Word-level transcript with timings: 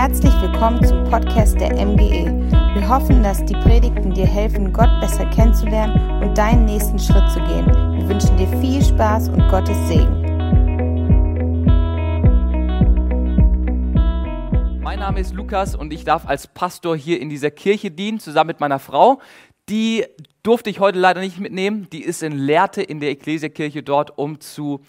Herzlich 0.00 0.32
willkommen 0.40 0.80
zum 0.84 1.02
Podcast 1.10 1.60
der 1.60 1.74
MGE. 1.74 2.30
Wir 2.72 2.88
hoffen, 2.88 3.20
dass 3.24 3.44
die 3.44 3.54
Predigten 3.54 4.14
dir 4.14 4.26
helfen, 4.26 4.72
Gott 4.72 4.88
besser 5.00 5.26
kennenzulernen 5.26 6.22
und 6.22 6.38
deinen 6.38 6.66
nächsten 6.66 7.00
Schritt 7.00 7.28
zu 7.32 7.40
gehen. 7.40 7.66
Wir 7.66 8.08
wünschen 8.08 8.36
dir 8.36 8.46
viel 8.60 8.80
Spaß 8.80 9.28
und 9.30 9.48
Gottes 9.48 9.76
Segen. 9.88 10.22
Mein 14.80 15.00
Name 15.00 15.18
ist 15.18 15.34
Lukas 15.34 15.74
und 15.74 15.92
ich 15.92 16.04
darf 16.04 16.28
als 16.28 16.46
Pastor 16.46 16.96
hier 16.96 17.20
in 17.20 17.28
dieser 17.28 17.50
Kirche 17.50 17.90
dienen, 17.90 18.20
zusammen 18.20 18.48
mit 18.48 18.60
meiner 18.60 18.78
Frau. 18.78 19.20
Die 19.68 20.04
durfte 20.44 20.70
ich 20.70 20.78
heute 20.78 21.00
leider 21.00 21.20
nicht 21.20 21.40
mitnehmen. 21.40 21.88
Die 21.90 22.04
ist 22.04 22.22
in 22.22 22.38
Lehrte 22.38 22.82
in 22.82 23.00
der 23.00 23.10
Ekklesiakirche 23.10 23.82
dort, 23.82 24.16
um 24.16 24.38
zu 24.38 24.80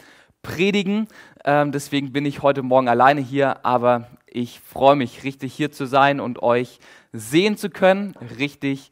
predigen. 0.44 1.08
Ähm, 1.46 1.72
deswegen 1.72 2.14
bin 2.14 2.28
ich 2.28 2.44
heute 2.44 2.62
Morgen 2.62 2.88
alleine 2.88 3.22
hier, 3.22 3.66
aber 3.66 4.08
ich 4.32 4.60
freue 4.60 4.96
mich 4.96 5.24
richtig 5.24 5.54
hier 5.54 5.72
zu 5.72 5.86
sein 5.86 6.20
und 6.20 6.42
euch 6.42 6.80
sehen 7.14 7.58
zu 7.58 7.70
können. 7.70 8.16
Richtig 8.38 8.92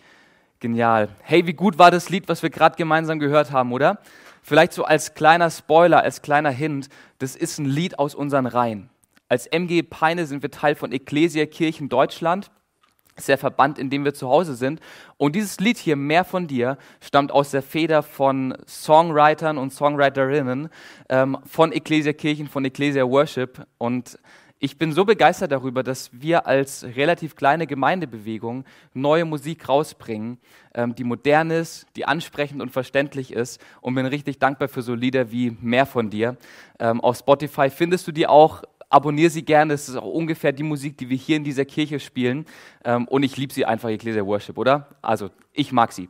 genial. 0.59 1.09
Hey, 1.21 1.45
wie 1.47 1.53
gut 1.53 1.77
war 1.77 1.91
das 1.91 2.09
Lied, 2.09 2.27
was 2.27 2.43
wir 2.43 2.49
gerade 2.49 2.75
gemeinsam 2.75 3.19
gehört 3.19 3.51
haben, 3.51 3.71
oder? 3.71 3.99
Vielleicht 4.41 4.73
so 4.73 4.85
als 4.85 5.13
kleiner 5.13 5.49
Spoiler, 5.49 6.01
als 6.01 6.21
kleiner 6.21 6.51
Hint, 6.51 6.89
das 7.19 7.35
ist 7.35 7.59
ein 7.59 7.65
Lied 7.65 7.99
aus 7.99 8.15
unseren 8.15 8.45
Reihen. 8.45 8.89
Als 9.29 9.45
MG 9.45 9.83
Peine 9.83 10.25
sind 10.25 10.41
wir 10.41 10.51
Teil 10.51 10.75
von 10.75 10.91
Ecclesia 10.91 11.45
Kirchen 11.45 11.89
Deutschland 11.89 12.49
ist 13.17 13.27
der 13.27 13.37
Verband, 13.37 13.79
in 13.79 13.89
dem 13.89 14.05
wir 14.05 14.13
zu 14.13 14.29
Hause 14.29 14.55
sind. 14.55 14.79
Und 15.17 15.35
dieses 15.35 15.59
Lied 15.59 15.77
hier, 15.77 15.95
Mehr 15.95 16.23
von 16.23 16.47
dir, 16.47 16.77
stammt 17.01 17.31
aus 17.31 17.51
der 17.51 17.63
Feder 17.63 18.03
von 18.03 18.55
Songwritern 18.67 19.57
und 19.57 19.73
Songwriterinnen 19.73 20.69
ähm, 21.09 21.37
von 21.45 21.71
Ecclesia 21.71 22.13
Kirchen, 22.13 22.47
von 22.47 22.63
Ecclesia 22.63 23.03
Worship. 23.03 23.65
Und 23.77 24.19
ich 24.59 24.77
bin 24.77 24.91
so 24.91 25.05
begeistert 25.05 25.51
darüber, 25.51 25.83
dass 25.83 26.09
wir 26.13 26.47
als 26.47 26.83
relativ 26.83 27.35
kleine 27.35 27.67
Gemeindebewegung 27.67 28.65
neue 28.93 29.25
Musik 29.25 29.69
rausbringen, 29.69 30.39
ähm, 30.73 30.95
die 30.95 31.03
modern 31.03 31.51
ist, 31.51 31.85
die 31.95 32.05
ansprechend 32.05 32.61
und 32.61 32.71
verständlich 32.71 33.31
ist. 33.31 33.61
Und 33.81 33.95
bin 33.95 34.05
richtig 34.07 34.39
dankbar 34.39 34.67
für 34.67 34.81
so 34.81 34.95
Lieder 34.95 35.31
wie 35.31 35.55
Mehr 35.61 35.85
von 35.85 36.09
dir. 36.09 36.37
Ähm, 36.79 37.01
auf 37.01 37.17
Spotify 37.17 37.69
findest 37.69 38.07
du 38.07 38.11
die 38.11 38.25
auch 38.25 38.63
abonniere 38.89 39.29
sie 39.29 39.43
gerne. 39.43 39.73
Das 39.73 39.89
ist 39.89 39.95
auch 39.95 40.05
ungefähr 40.05 40.51
die 40.51 40.63
Musik, 40.63 40.97
die 40.97 41.09
wir 41.09 41.17
hier 41.17 41.37
in 41.37 41.43
dieser 41.43 41.65
Kirche 41.65 41.99
spielen. 41.99 42.45
Ähm, 42.83 43.07
und 43.07 43.23
ich 43.23 43.37
liebe 43.37 43.53
sie 43.53 43.65
einfach, 43.65 43.89
Ecclesia 43.89 44.25
Worship, 44.25 44.57
oder? 44.57 44.87
Also, 45.01 45.29
ich 45.53 45.71
mag 45.71 45.91
sie. 45.91 46.09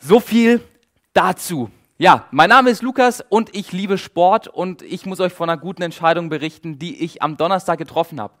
So 0.00 0.20
viel 0.20 0.60
dazu. 1.12 1.70
Ja, 1.96 2.26
mein 2.32 2.48
Name 2.48 2.70
ist 2.70 2.82
Lukas 2.82 3.20
und 3.20 3.54
ich 3.54 3.70
liebe 3.70 3.98
Sport 3.98 4.48
und 4.48 4.82
ich 4.82 5.06
muss 5.06 5.20
euch 5.20 5.32
von 5.32 5.48
einer 5.48 5.60
guten 5.60 5.80
Entscheidung 5.80 6.28
berichten, 6.28 6.76
die 6.76 7.04
ich 7.04 7.22
am 7.22 7.36
Donnerstag 7.36 7.78
getroffen 7.78 8.20
habe. 8.20 8.34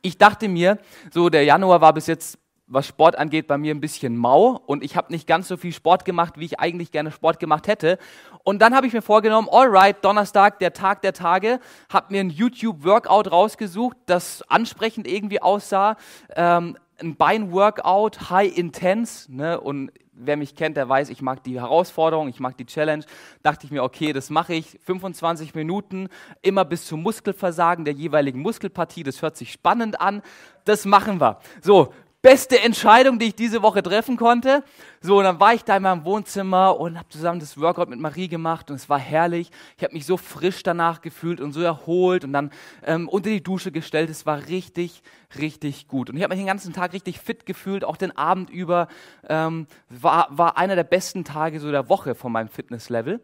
Ich 0.00 0.16
dachte 0.16 0.48
mir, 0.48 0.78
so 1.12 1.28
der 1.28 1.44
Januar 1.44 1.82
war 1.82 1.92
bis 1.92 2.06
jetzt 2.06 2.38
was 2.66 2.86
Sport 2.86 3.18
angeht, 3.18 3.46
bei 3.46 3.58
mir 3.58 3.74
ein 3.74 3.80
bisschen 3.82 4.16
mau 4.16 4.58
und 4.64 4.82
ich 4.82 4.96
habe 4.96 5.12
nicht 5.12 5.26
ganz 5.26 5.48
so 5.48 5.58
viel 5.58 5.74
Sport 5.74 6.06
gemacht, 6.06 6.38
wie 6.38 6.46
ich 6.46 6.60
eigentlich 6.60 6.92
gerne 6.92 7.10
Sport 7.10 7.40
gemacht 7.40 7.66
hätte. 7.66 7.98
Und 8.42 8.62
dann 8.62 8.74
habe 8.74 8.86
ich 8.86 8.94
mir 8.94 9.02
vorgenommen, 9.02 9.48
alright, 9.52 10.02
Donnerstag, 10.02 10.58
der 10.60 10.72
Tag 10.72 11.02
der 11.02 11.12
Tage, 11.12 11.60
habe 11.92 12.10
mir 12.10 12.20
ein 12.20 12.30
YouTube-Workout 12.30 13.30
rausgesucht, 13.30 13.98
das 14.06 14.40
ansprechend 14.48 15.06
irgendwie 15.06 15.42
aussah. 15.42 15.98
Ähm, 16.34 16.78
ein 17.02 17.16
Bein-Workout, 17.16 18.30
high 18.30 18.56
intense, 18.56 19.30
ne? 19.30 19.60
und 19.60 19.90
wer 20.16 20.36
mich 20.36 20.54
kennt, 20.54 20.76
der 20.76 20.88
weiß, 20.88 21.08
ich 21.10 21.22
mag 21.22 21.42
die 21.42 21.60
Herausforderung, 21.60 22.28
ich 22.28 22.40
mag 22.40 22.56
die 22.56 22.66
Challenge. 22.66 23.04
Dachte 23.42 23.66
ich 23.66 23.72
mir, 23.72 23.82
okay, 23.82 24.12
das 24.12 24.30
mache 24.30 24.54
ich 24.54 24.78
25 24.84 25.54
Minuten, 25.54 26.08
immer 26.42 26.64
bis 26.64 26.86
zum 26.86 27.02
Muskelversagen 27.02 27.84
der 27.84 27.94
jeweiligen 27.94 28.40
Muskelpartie. 28.40 29.02
Das 29.02 29.22
hört 29.22 29.36
sich 29.36 29.52
spannend 29.52 30.00
an. 30.00 30.22
Das 30.64 30.84
machen 30.84 31.20
wir. 31.20 31.40
So, 31.60 31.92
beste 32.24 32.58
Entscheidung, 32.58 33.18
die 33.18 33.26
ich 33.26 33.34
diese 33.34 33.60
Woche 33.60 33.82
treffen 33.82 34.16
konnte. 34.16 34.64
So, 35.02 35.18
und 35.18 35.24
dann 35.24 35.40
war 35.40 35.52
ich 35.52 35.62
da 35.62 35.76
in 35.76 35.82
meinem 35.82 36.06
Wohnzimmer 36.06 36.80
und 36.80 36.96
habe 36.98 37.06
zusammen 37.10 37.38
das 37.38 37.60
Workout 37.60 37.90
mit 37.90 38.00
Marie 38.00 38.28
gemacht 38.28 38.70
und 38.70 38.76
es 38.76 38.88
war 38.88 38.98
herrlich. 38.98 39.50
Ich 39.76 39.84
habe 39.84 39.92
mich 39.92 40.06
so 40.06 40.16
frisch 40.16 40.62
danach 40.62 41.02
gefühlt 41.02 41.38
und 41.38 41.52
so 41.52 41.60
erholt 41.60 42.24
und 42.24 42.32
dann 42.32 42.50
ähm, 42.86 43.10
unter 43.10 43.28
die 43.28 43.42
Dusche 43.42 43.70
gestellt. 43.72 44.08
Es 44.08 44.24
war 44.24 44.46
richtig, 44.48 45.02
richtig 45.38 45.86
gut. 45.86 46.08
Und 46.08 46.16
ich 46.16 46.22
habe 46.22 46.32
mich 46.32 46.40
den 46.40 46.46
ganzen 46.46 46.72
Tag 46.72 46.94
richtig 46.94 47.20
fit 47.20 47.44
gefühlt, 47.44 47.84
auch 47.84 47.98
den 47.98 48.16
Abend 48.16 48.48
über. 48.48 48.88
Ähm, 49.28 49.66
war, 49.90 50.28
war 50.30 50.56
einer 50.56 50.76
der 50.76 50.84
besten 50.84 51.24
Tage 51.24 51.60
so 51.60 51.70
der 51.70 51.90
Woche 51.90 52.14
von 52.14 52.32
meinem 52.32 52.48
Fitnesslevel. 52.48 53.20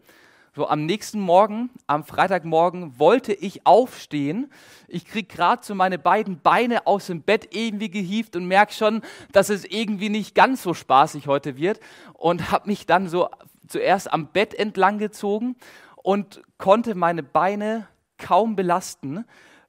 So 0.53 0.67
am 0.67 0.85
nächsten 0.85 1.21
Morgen, 1.21 1.69
am 1.87 2.03
Freitagmorgen, 2.03 2.99
wollte 2.99 3.31
ich 3.31 3.65
aufstehen. 3.65 4.51
Ich 4.89 5.05
krieg 5.05 5.29
gerade 5.29 5.63
so 5.63 5.73
meine 5.75 5.97
beiden 5.97 6.41
Beine 6.41 6.87
aus 6.87 7.07
dem 7.07 7.21
Bett 7.21 7.55
irgendwie 7.55 7.89
gehievt 7.89 8.35
und 8.35 8.45
merke 8.47 8.73
schon, 8.73 9.01
dass 9.31 9.49
es 9.49 9.63
irgendwie 9.63 10.09
nicht 10.09 10.35
ganz 10.35 10.61
so 10.61 10.73
spaßig 10.73 11.27
heute 11.27 11.55
wird. 11.55 11.79
Und 12.11 12.51
habe 12.51 12.67
mich 12.67 12.85
dann 12.85 13.07
so 13.07 13.29
zuerst 13.69 14.11
am 14.11 14.27
Bett 14.27 14.53
entlang 14.53 14.97
gezogen 14.97 15.55
und 15.95 16.41
konnte 16.57 16.95
meine 16.95 17.23
Beine 17.23 17.87
kaum 18.17 18.57
belasten, 18.57 19.23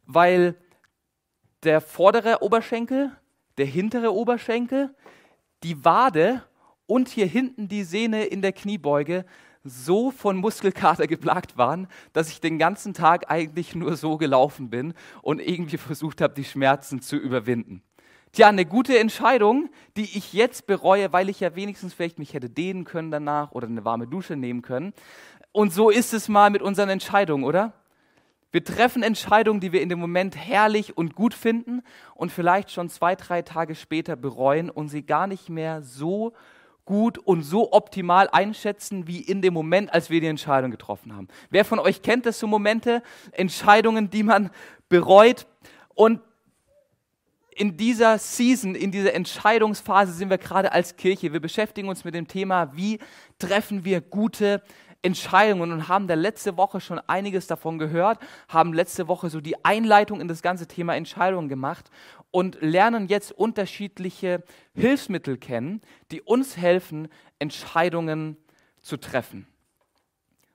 weil 0.05 0.57
der 1.63 1.81
vordere 1.81 2.43
Oberschenkel, 2.43 3.13
der 3.57 3.67
hintere 3.67 4.13
Oberschenkel, 4.13 4.93
die 5.63 5.85
Wade 5.85 6.43
und 6.87 7.09
hier 7.09 7.27
hinten 7.27 7.69
die 7.69 7.85
Sehne 7.85 8.25
in 8.25 8.43
der 8.43 8.53
Kniebeuge 8.53 9.25
so 9.65 10.11
von 10.11 10.37
Muskelkater 10.37 11.07
geplagt 11.07 11.57
waren, 11.57 11.87
dass 12.13 12.29
ich 12.29 12.41
den 12.41 12.59
ganzen 12.59 12.95
Tag 12.95 13.31
eigentlich 13.31 13.75
nur 13.75 13.97
so 13.97 14.17
gelaufen 14.17 14.71
bin 14.71 14.95
und 15.23 15.41
irgendwie 15.41 15.79
versucht 15.79 16.21
habe, 16.21 16.35
die 16.35 16.45
Schmerzen 16.45 17.01
zu 17.01 17.17
überwinden. 17.17 17.83
Tja, 18.33 18.49
eine 18.49 18.65
gute 18.65 18.99
Entscheidung, 18.99 19.69
die 19.97 20.17
ich 20.17 20.33
jetzt 20.33 20.67
bereue, 20.67 21.13
weil 21.13 21.29
ich 21.29 21.41
ja 21.41 21.55
wenigstens 21.55 21.93
vielleicht 21.93 22.19
mich 22.19 22.33
hätte 22.33 22.49
dehnen 22.49 22.85
können 22.85 23.11
danach 23.11 23.53
oder 23.53 23.67
eine 23.67 23.85
warme 23.85 24.07
Dusche 24.07 24.37
nehmen 24.37 24.63
können. 24.63 24.95
Und 25.53 25.73
so 25.73 25.91
ist 25.91 26.15
es 26.15 26.29
mal 26.29 26.49
mit 26.49 26.63
unseren 26.63 26.89
Entscheidungen, 26.89 27.45
oder? 27.45 27.75
Wir 28.51 28.65
treffen 28.65 29.03
Entscheidungen, 29.03 29.61
die 29.61 29.73
wir 29.73 29.83
in 29.83 29.91
dem 29.91 29.99
Moment 29.99 30.37
herrlich 30.37 30.97
und 30.97 31.15
gut 31.15 31.35
finden 31.35 31.83
und 32.15 32.33
vielleicht 32.33 32.71
schon 32.71 32.89
zwei, 32.89 33.17
drei 33.17 33.43
Tage 33.43 33.75
später 33.75 34.17
bereuen 34.17 34.71
und 34.71 34.89
sie 34.89 35.03
gar 35.03 35.27
nicht 35.27 35.49
mehr 35.49 35.83
so 35.83 36.33
gut 36.85 37.19
und 37.19 37.43
so 37.43 37.73
optimal 37.73 38.29
einschätzen 38.31 39.07
wie 39.07 39.21
in 39.21 39.43
dem 39.43 39.55
Moment, 39.55 39.93
als 39.93 40.11
wir 40.11 40.21
die 40.21 40.27
Entscheidung 40.27 40.71
getroffen 40.71 41.15
haben. 41.15 41.29
Wer 41.51 41.65
von 41.65 41.79
euch 41.79 42.03
kennt 42.03 42.27
das 42.27 42.39
so 42.39 42.47
Momente, 42.47 43.03
Entscheidungen, 43.33 44.11
die 44.11 44.23
man 44.23 44.51
bereut 44.89 45.47
und 45.95 46.21
in 47.55 47.77
dieser 47.77 48.19
Season, 48.19 48.75
in 48.75 48.91
dieser 48.91 49.15
Entscheidungsphase 49.15 50.13
sind 50.13 50.31
wir 50.31 50.39
gerade 50.39 50.73
als 50.73 50.97
Kirche. 50.97 51.33
Wir 51.33 51.41
beschäftigen 51.41 51.89
uns 51.89 52.03
mit 52.03 52.15
dem 52.15 52.27
Thema, 52.27 52.75
wie 52.75 52.99
treffen 53.39 53.85
wir 53.85 54.01
gute 54.01 54.63
Entscheidungen 55.03 55.73
und 55.73 55.89
haben 55.89 56.07
da 56.07 56.15
letzte 56.15 56.57
Woche 56.57 56.81
schon 56.81 57.01
einiges 57.01 57.47
davon 57.49 57.79
gehört, 57.79 58.21
haben 58.49 58.73
letzte 58.73 59.09
Woche 59.09 59.31
so 59.31 59.41
die 59.41 59.65
Einleitung 59.65 60.21
in 60.21 60.29
das 60.29 60.43
ganze 60.43 60.67
Thema 60.67 60.95
Entscheidungen 60.95 61.49
gemacht 61.49 61.91
und 62.33 62.61
lernen 62.61 63.07
jetzt 63.07 63.31
unterschiedliche 63.31 64.43
Hilfsmittel 64.75 65.37
kennen, 65.37 65.83
die 66.11 66.21
uns 66.23 66.57
helfen, 66.57 67.07
Entscheidungen 67.39 68.37
zu 68.81 68.97
treffen. 68.97 69.47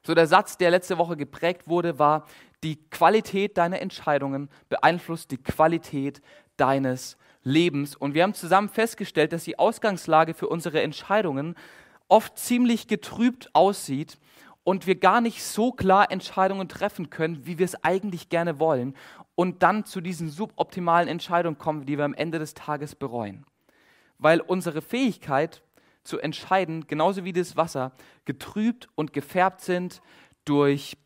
So 0.06 0.14
der 0.14 0.28
Satz, 0.28 0.58
der 0.58 0.72
letzte 0.72 0.98
Woche 0.98 1.16
geprägt 1.16 1.68
wurde, 1.68 2.00
war, 2.00 2.26
die 2.64 2.78
Qualität 2.90 3.58
deiner 3.58 3.80
Entscheidungen 3.80 4.50
beeinflusst 4.68 5.32
die 5.32 5.38
Qualität 5.38 6.22
deines 6.58 7.18
Lebens. 7.44 7.96
Und 7.96 8.14
wir 8.16 8.24
haben 8.24 8.34
zusammen 8.34 8.70
festgestellt, 8.70 9.32
dass 9.32 9.44
die 9.44 9.60
Ausgangslage 9.60 10.34
für 10.34 10.48
unsere 10.48 10.82
Entscheidungen 10.82 11.56
oft 12.08 12.38
ziemlich 12.40 12.88
getrübt 12.88 13.50
aussieht 13.54 14.18
und 14.64 14.88
wir 14.88 14.96
gar 14.96 15.22
nicht 15.22 15.44
so 15.44 15.72
klar 15.72 16.12
Entscheidungen 16.12 16.68
treffen 16.68 17.10
können, 17.10 17.46
wie 17.46 17.60
wir 17.60 17.66
es 17.66 17.84
eigentlich 17.84 18.30
gerne 18.30 18.60
wollen 18.60 18.96
und 19.38 19.62
dann 19.62 19.86
zu 19.86 20.02
diesen 20.02 20.30
suboptimalen 20.30 21.08
Entscheidungen 21.08 21.60
kommen, 21.60 21.86
die 21.86 21.96
wir 21.96 22.06
am 22.06 22.16
Ende 22.16 22.40
des 22.40 22.56
Tages 22.56 22.96
bereuen. 22.96 23.46
Weil 24.18 24.42
unsere 24.42 24.82
Fähigkeit 24.82 25.62
zu 26.04 26.18
entscheiden, 26.18 26.88
genauso 26.88 27.24
wie 27.24 27.34
das 27.34 27.56
Wasser, 27.56 27.92
getrübt 28.26 28.90
und 28.96 29.14
gefärbt 29.14 29.62
sind 29.62 30.02
durch 30.44 30.98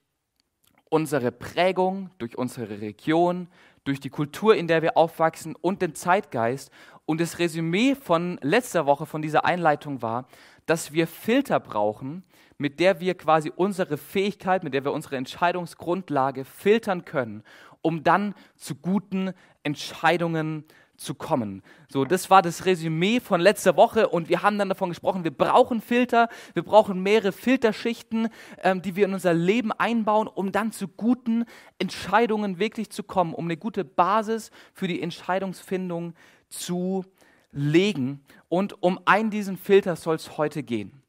unsere 0.90 1.34
Prägung, 1.34 2.10
durch 2.20 2.38
unsere 2.38 2.80
Region, 2.80 3.50
durch 3.84 4.00
die 4.00 4.10
Kultur, 4.10 4.56
in 4.56 4.68
der 4.68 4.82
wir 4.82 4.96
aufwachsen 4.96 5.54
und 5.60 5.82
den 5.82 5.94
Zeitgeist. 5.94 6.72
Und 7.06 7.20
das 7.20 7.38
Resümee 7.38 7.96
von 7.96 8.40
letzter 8.42 8.86
Woche, 8.86 9.06
von 9.06 9.22
dieser 9.22 9.44
Einleitung 9.44 10.02
war, 10.02 10.26
dass 10.68 10.94
wir 10.94 11.06
Filter 11.06 11.60
brauchen, 11.60 12.24
mit 12.58 12.80
der 12.80 13.00
wir 13.00 13.16
quasi 13.16 13.52
unsere 13.54 13.98
Fähigkeit, 13.98 14.64
mit 14.64 14.74
der 14.76 14.86
wir 14.86 14.94
unsere 14.94 15.18
Entscheidungsgrundlage 15.18 16.46
filtern 16.46 17.06
können, 17.06 17.44
um 17.82 18.04
dann 18.04 18.36
zu 18.56 18.76
guten 18.76 19.34
Entscheidungen 19.64 20.66
zu 21.02 21.16
kommen. 21.16 21.64
So, 21.90 22.06
das 22.06 22.30
war 22.30 22.42
das 22.42 22.66
Resümee 22.66 23.20
von 23.20 23.42
letzter 23.42 23.76
Woche 23.76 24.08
und 24.08 24.30
wir 24.30 24.44
haben 24.44 24.60
dann 24.60 24.70
davon 24.70 24.90
gesprochen, 24.90 25.24
wir 25.24 25.36
brauchen 25.36 25.82
Filter, 25.82 26.30
wir 26.54 26.64
brauchen 26.64 27.02
mehrere 27.02 27.32
Filterschichten, 27.32 28.30
ähm, 28.60 28.82
die 28.82 28.96
wir 28.96 29.06
in 29.06 29.14
unser 29.14 29.34
Leben 29.34 29.72
einbauen, 29.72 30.28
um 30.28 30.52
dann 30.52 30.72
zu 30.72 30.88
guten 30.88 31.46
Entscheidungen 31.80 32.60
wirklich 32.60 32.92
zu 32.92 33.04
kommen, 33.04 33.34
um 33.34 33.46
eine 33.46 33.58
gute 33.58 33.84
Basis 33.84 34.52
für 34.74 34.88
die 34.88 35.02
Entscheidungsfindung 35.02 36.14
zu 36.50 37.04
legen. 37.52 38.24
Und 38.48 38.82
um 38.84 39.00
einen 39.06 39.32
diesen 39.32 39.58
Filter 39.58 39.96
soll 39.96 40.16
es 40.16 40.38
heute 40.38 40.62
gehen. 40.62 41.02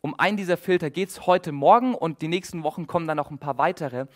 Um 0.00 0.18
einen 0.18 0.36
dieser 0.36 0.56
Filter 0.56 0.90
geht 0.90 1.08
es 1.08 1.26
heute 1.26 1.52
Morgen 1.52 1.94
und 1.94 2.22
die 2.22 2.28
nächsten 2.28 2.62
Wochen 2.62 2.86
kommen 2.86 3.08
dann 3.08 3.16
noch 3.16 3.30
ein 3.30 3.38
paar 3.38 3.58
weitere. 3.58 4.06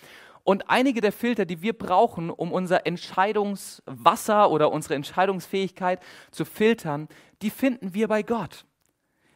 Und 0.43 0.71
einige 0.71 1.01
der 1.01 1.13
Filter, 1.13 1.45
die 1.45 1.63
wir 1.63 1.73
brauchen, 1.73 2.31
um 2.31 2.53
unser 2.53 2.87
Entscheidungswasser 2.87 4.51
oder 4.51 4.73
unsere 4.73 4.95
Entscheidungsfähigkeit 4.95 6.01
zu 6.31 6.45
filtern, 6.45 7.09
die 7.43 7.51
finden 7.51 7.95
wir 7.95 8.09
bei 8.09 8.23
Gott. 8.23 8.65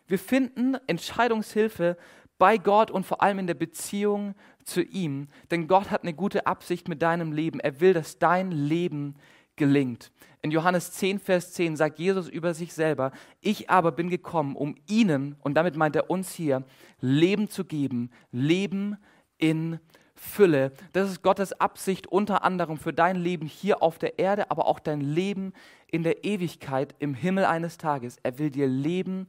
Wir 0.06 0.18
finden 0.18 0.76
Entscheidungshilfe 0.86 1.96
bei 2.38 2.58
Gott 2.58 2.90
und 2.90 3.06
vor 3.06 3.22
allem 3.22 3.38
in 3.38 3.46
der 3.46 3.54
Beziehung 3.54 4.34
zu 4.64 4.82
ihm. 4.82 5.28
Denn 5.50 5.68
Gott 5.68 5.90
hat 5.90 6.02
eine 6.02 6.14
gute 6.14 6.46
Absicht 6.46 6.88
mit 6.88 7.02
deinem 7.02 7.32
Leben. 7.32 7.60
Er 7.60 7.80
will, 7.80 7.92
dass 7.92 8.18
dein 8.18 8.50
Leben 8.50 9.14
gelingt. 9.56 10.10
In 10.42 10.50
Johannes 10.50 10.92
10, 10.92 11.20
Vers 11.20 11.52
10 11.52 11.76
sagt 11.76 11.98
Jesus 11.98 12.28
über 12.28 12.54
sich 12.54 12.74
selber, 12.74 13.12
ich 13.40 13.70
aber 13.70 13.92
bin 13.92 14.10
gekommen, 14.10 14.56
um 14.56 14.74
ihnen, 14.86 15.36
und 15.40 15.54
damit 15.54 15.76
meint 15.76 15.96
er 15.96 16.10
uns 16.10 16.32
hier, 16.34 16.64
Leben 17.00 17.48
zu 17.48 17.64
geben, 17.64 18.10
Leben 18.30 18.98
in 19.38 19.78
Fülle. 20.24 20.72
Das 20.92 21.10
ist 21.10 21.22
Gottes 21.22 21.52
Absicht 21.60 22.06
unter 22.06 22.42
anderem 22.44 22.78
für 22.78 22.92
dein 22.92 23.16
Leben 23.16 23.46
hier 23.46 23.82
auf 23.82 23.98
der 23.98 24.18
Erde, 24.18 24.50
aber 24.50 24.66
auch 24.66 24.80
dein 24.80 25.00
Leben 25.00 25.52
in 25.86 26.02
der 26.02 26.24
Ewigkeit 26.24 26.94
im 26.98 27.14
Himmel 27.14 27.44
eines 27.44 27.78
Tages. 27.78 28.16
Er 28.22 28.38
will 28.38 28.50
dir 28.50 28.66
Leben 28.66 29.28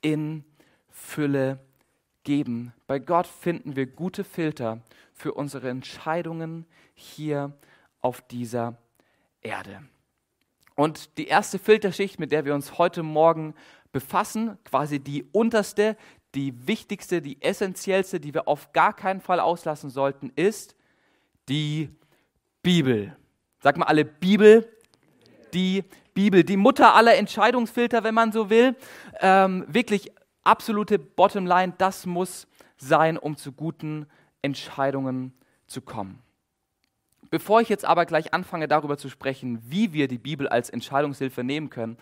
in 0.00 0.44
Fülle 0.88 1.58
geben. 2.24 2.72
Bei 2.86 2.98
Gott 2.98 3.26
finden 3.26 3.76
wir 3.76 3.86
gute 3.86 4.24
Filter 4.24 4.80
für 5.12 5.34
unsere 5.34 5.68
Entscheidungen 5.68 6.64
hier 6.94 7.52
auf 8.00 8.22
dieser 8.22 8.78
Erde. 9.42 9.82
Und 10.74 11.18
die 11.18 11.26
erste 11.26 11.58
Filterschicht, 11.58 12.18
mit 12.18 12.32
der 12.32 12.44
wir 12.44 12.54
uns 12.54 12.78
heute 12.78 13.02
Morgen 13.02 13.54
befassen, 13.92 14.58
quasi 14.64 15.00
die 15.00 15.24
unterste, 15.32 15.96
die 16.36 16.66
wichtigste, 16.66 17.22
die 17.22 17.40
essentiellste, 17.42 18.20
die 18.20 18.34
wir 18.34 18.46
auf 18.46 18.72
gar 18.72 18.94
keinen 18.94 19.20
Fall 19.20 19.40
auslassen 19.40 19.88
sollten, 19.90 20.30
ist 20.36 20.76
die 21.48 21.88
Bibel. 22.62 23.16
Sag 23.60 23.78
mal 23.78 23.86
alle 23.86 24.04
Bibel. 24.04 24.70
Die 25.54 25.84
Bibel, 26.12 26.44
die 26.44 26.58
Mutter 26.58 26.94
aller 26.94 27.16
Entscheidungsfilter, 27.16 28.04
wenn 28.04 28.14
man 28.14 28.32
so 28.32 28.50
will. 28.50 28.76
Ähm, 29.20 29.64
wirklich 29.68 30.12
absolute 30.44 30.98
Bottomline, 30.98 31.74
das 31.78 32.04
muss 32.04 32.46
sein, 32.76 33.16
um 33.16 33.36
zu 33.36 33.52
guten 33.52 34.06
Entscheidungen 34.42 35.32
zu 35.66 35.80
kommen. 35.80 36.22
Bevor 37.30 37.60
ich 37.60 37.68
jetzt 37.68 37.84
aber 37.84 38.06
gleich 38.06 38.34
anfange 38.34 38.68
darüber 38.68 38.98
zu 38.98 39.08
sprechen, 39.08 39.62
wie 39.66 39.92
wir 39.92 40.06
die 40.06 40.18
Bibel 40.18 40.48
als 40.48 40.70
Entscheidungshilfe 40.70 41.42
nehmen 41.42 41.70
können, 41.70 41.96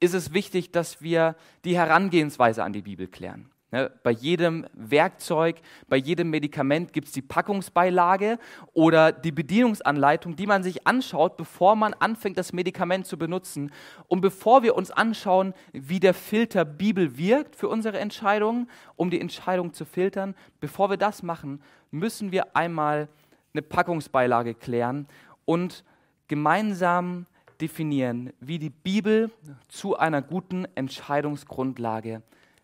ist 0.00 0.14
es 0.14 0.32
wichtig, 0.32 0.72
dass 0.72 1.02
wir 1.02 1.36
die 1.64 1.76
Herangehensweise 1.76 2.64
an 2.64 2.72
die 2.72 2.82
Bibel 2.82 3.06
klären. 3.06 3.50
Ne, 3.74 3.90
bei 4.04 4.12
jedem 4.12 4.66
Werkzeug, 4.74 5.56
bei 5.88 5.96
jedem 5.96 6.30
Medikament 6.30 6.92
gibt 6.92 7.08
es 7.08 7.12
die 7.12 7.22
Packungsbeilage 7.22 8.38
oder 8.72 9.10
die 9.10 9.32
Bedienungsanleitung, 9.32 10.36
die 10.36 10.46
man 10.46 10.62
sich 10.62 10.86
anschaut, 10.86 11.36
bevor 11.36 11.74
man 11.74 11.92
anfängt, 11.92 12.38
das 12.38 12.52
Medikament 12.52 13.04
zu 13.04 13.18
benutzen. 13.18 13.72
Und 14.06 14.20
bevor 14.20 14.62
wir 14.62 14.76
uns 14.76 14.92
anschauen, 14.92 15.54
wie 15.72 15.98
der 15.98 16.14
Filter 16.14 16.64
Bibel 16.64 17.18
wirkt 17.18 17.56
für 17.56 17.66
unsere 17.68 17.98
Entscheidungen, 17.98 18.70
um 18.94 19.10
die 19.10 19.20
Entscheidung 19.20 19.72
zu 19.72 19.84
filtern, 19.84 20.36
bevor 20.60 20.88
wir 20.88 20.96
das 20.96 21.24
machen, 21.24 21.60
müssen 21.90 22.30
wir 22.30 22.54
einmal 22.54 23.08
eine 23.54 23.62
Packungsbeilage 23.62 24.54
klären 24.54 25.08
und 25.46 25.82
gemeinsam 26.28 27.26
definieren, 27.60 28.32
wie 28.38 28.60
die 28.60 28.70
Bibel 28.70 29.32
zu 29.66 29.96
einer 29.96 30.22
guten 30.22 30.64
Entscheidungsgrundlage 30.76 32.22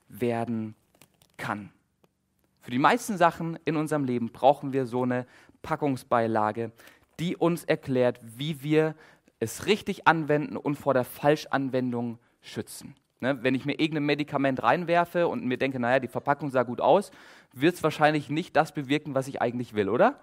werden 0.08 0.76
kann. 1.40 1.72
Für 2.60 2.70
die 2.70 2.78
meisten 2.78 3.16
Sachen 3.16 3.58
in 3.64 3.76
unserem 3.76 4.04
Leben 4.04 4.30
brauchen 4.30 4.72
wir 4.72 4.86
so 4.86 5.02
eine 5.02 5.26
Packungsbeilage, 5.62 6.70
die 7.18 7.36
uns 7.36 7.64
erklärt, 7.64 8.20
wie 8.22 8.62
wir 8.62 8.94
es 9.40 9.66
richtig 9.66 10.06
anwenden 10.06 10.56
und 10.56 10.76
vor 10.76 10.94
der 10.94 11.04
Falschanwendung 11.04 12.18
schützen. 12.42 12.94
Ne, 13.22 13.42
wenn 13.42 13.54
ich 13.54 13.66
mir 13.66 13.78
irgendein 13.78 14.06
Medikament 14.06 14.62
reinwerfe 14.62 15.28
und 15.28 15.44
mir 15.44 15.58
denke, 15.58 15.78
naja, 15.78 15.98
die 15.98 16.08
Verpackung 16.08 16.50
sah 16.50 16.62
gut 16.62 16.80
aus, 16.80 17.10
wird 17.52 17.74
es 17.74 17.82
wahrscheinlich 17.82 18.30
nicht 18.30 18.56
das 18.56 18.72
bewirken, 18.72 19.14
was 19.14 19.28
ich 19.28 19.42
eigentlich 19.42 19.74
will, 19.74 19.90
oder? 19.90 20.18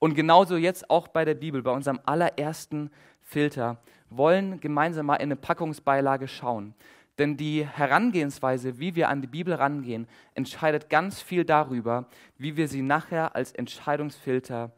Und 0.00 0.14
genauso 0.14 0.56
jetzt 0.56 0.90
auch 0.90 1.06
bei 1.06 1.24
der 1.24 1.34
Bibel, 1.34 1.62
bei 1.62 1.70
unserem 1.70 2.00
allerersten 2.06 2.90
Filter, 3.20 3.78
wollen 4.08 4.58
gemeinsam 4.58 5.06
mal 5.06 5.16
in 5.16 5.24
eine 5.24 5.36
Packungsbeilage 5.36 6.26
schauen. 6.26 6.74
Denn 7.20 7.36
die 7.36 7.66
Herangehensweise, 7.66 8.78
wie 8.78 8.94
wir 8.94 9.10
an 9.10 9.20
die 9.20 9.26
Bibel 9.26 9.52
rangehen, 9.52 10.08
entscheidet 10.32 10.88
ganz 10.88 11.20
viel 11.20 11.44
darüber, 11.44 12.08
wie 12.38 12.56
wir 12.56 12.66
sie 12.66 12.80
nachher 12.80 13.36
als 13.36 13.52
Entscheidungsfilter 13.52 14.72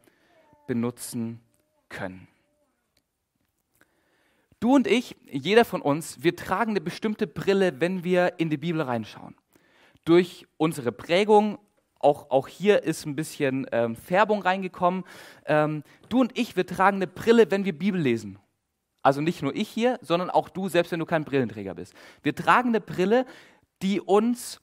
benutzen 0.67 1.39
können. 1.87 2.27
Du 4.59 4.75
und 4.75 4.87
ich, 4.87 5.15
jeder 5.31 5.63
von 5.63 5.81
uns, 5.81 6.21
wir 6.21 6.35
tragen 6.35 6.71
eine 6.71 6.81
bestimmte 6.81 7.27
Brille, 7.27 7.79
wenn 7.79 8.03
wir 8.03 8.33
in 8.39 8.49
die 8.49 8.57
Bibel 8.57 8.81
reinschauen. 8.81 9.35
Durch 10.03 10.45
unsere 10.57 10.91
Prägung, 10.91 11.59
auch, 11.99 12.29
auch 12.29 12.49
hier 12.49 12.83
ist 12.83 13.05
ein 13.05 13.15
bisschen 13.15 13.67
ähm, 13.71 13.95
Färbung 13.95 14.41
reingekommen. 14.41 15.05
Ähm, 15.45 15.83
du 16.09 16.19
und 16.19 16.37
ich, 16.37 16.57
wir 16.57 16.65
tragen 16.67 16.97
eine 16.97 17.07
Brille, 17.07 17.49
wenn 17.51 17.63
wir 17.63 17.71
Bibel 17.71 18.01
lesen. 18.01 18.37
Also 19.03 19.21
nicht 19.21 19.43
nur 19.43 19.55
ich 19.55 19.69
hier, 19.69 19.99
sondern 20.01 20.29
auch 20.29 20.49
du, 20.49 20.69
selbst 20.69 20.91
wenn 20.91 20.99
du 20.99 21.05
kein 21.05 21.25
Brillenträger 21.25 21.75
bist. 21.75 21.93
Wir 22.23 22.33
tragen 22.33 22.69
eine 22.69 22.81
Brille, 22.81 23.25
die 23.81 24.01
uns 24.01 24.61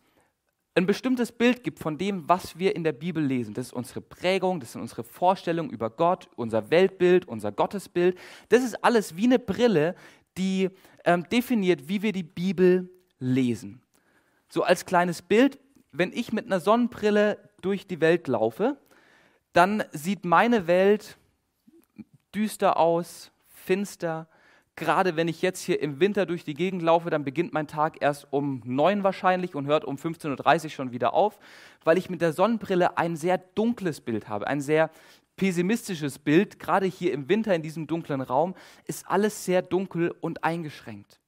ein 0.75 0.87
bestimmtes 0.87 1.31
Bild 1.31 1.63
gibt 1.63 1.79
von 1.79 1.99
dem, 1.99 2.29
was 2.29 2.59
wir 2.59 2.75
in 2.75 2.83
der 2.83 2.93
Bibel 2.93 3.23
lesen. 3.23 3.55
Das 3.55 3.67
ist 3.67 3.73
unsere 3.73 4.01
Prägung, 4.01 4.61
das 4.61 4.73
sind 4.73 4.81
unsere 4.81 5.05
Vorstellungen 5.05 5.71
über 5.71 5.91
Gott, 5.91 6.29
unser 6.37 6.71
Weltbild, 6.71 7.29
unser 7.29 7.53
Gottesbild. 7.53 8.19
Das 8.49 8.63
ist 8.63 8.83
alles 8.83 9.17
wie 9.17 9.25
eine 9.25 9.39
Brille, 9.39 9.95
die 10.39 10.71
ähm, 11.05 11.29
definiert, 11.31 11.89
wie 11.89 12.03
wir 12.03 12.13
die 12.13 12.23
Bibel 12.23 12.89
lesen. 13.19 13.83
So 14.49 14.63
als 14.63 14.87
kleines 14.87 15.23
Bild, 15.23 15.59
wenn 15.93 16.13
ich 16.13 16.33
mit 16.33 16.47
einer 16.47 16.61
Sonnenbrille 16.61 17.39
durch 17.61 17.87
die 17.87 18.01
Welt 18.01 18.27
laufe, 18.29 18.79
dann 19.53 19.85
sieht 19.93 20.25
meine 20.25 20.67
Welt 20.67 21.19
düster 22.35 22.77
aus, 22.77 23.33
finster. 23.71 24.27
Gerade 24.75 25.15
wenn 25.15 25.29
ich 25.29 25.43
jetzt 25.43 25.63
hier 25.63 25.81
im 25.81 26.01
Winter 26.01 26.27
durch 26.27 26.43
die 26.43 26.55
Gegend 26.55 26.83
laufe, 26.83 27.09
dann 27.09 27.23
beginnt 27.23 27.53
mein 27.53 27.69
Tag 27.69 27.99
erst 28.01 28.27
um 28.33 28.63
neun 28.65 29.05
wahrscheinlich 29.05 29.55
und 29.55 29.67
hört 29.67 29.85
um 29.85 29.95
15.30 29.95 30.65
Uhr 30.65 30.71
schon 30.71 30.91
wieder 30.91 31.15
auf, 31.15 31.39
weil 31.85 31.97
ich 31.97 32.11
mit 32.11 32.21
der 32.21 32.33
Sonnenbrille 32.33 32.99
ein 32.99 33.15
sehr 33.15 33.39
dunkles 33.39 34.01
Bild 34.01 34.29
habe, 34.29 34.49
ein 34.49 34.61
sehr 34.61 34.91
pessimistisches 35.37 36.19
Bild. 36.19 36.59
Gerade 36.59 36.87
hier 36.87 37.13
im 37.13 37.29
Winter 37.29 37.55
in 37.55 37.63
diesem 37.63 37.87
dunklen 37.87 38.23
Raum 38.23 38.57
ist 38.87 39.05
alles 39.07 39.45
sehr 39.45 39.63
dunkel 39.63 40.13
und 40.21 40.43
eingeschränkt. 40.43 41.21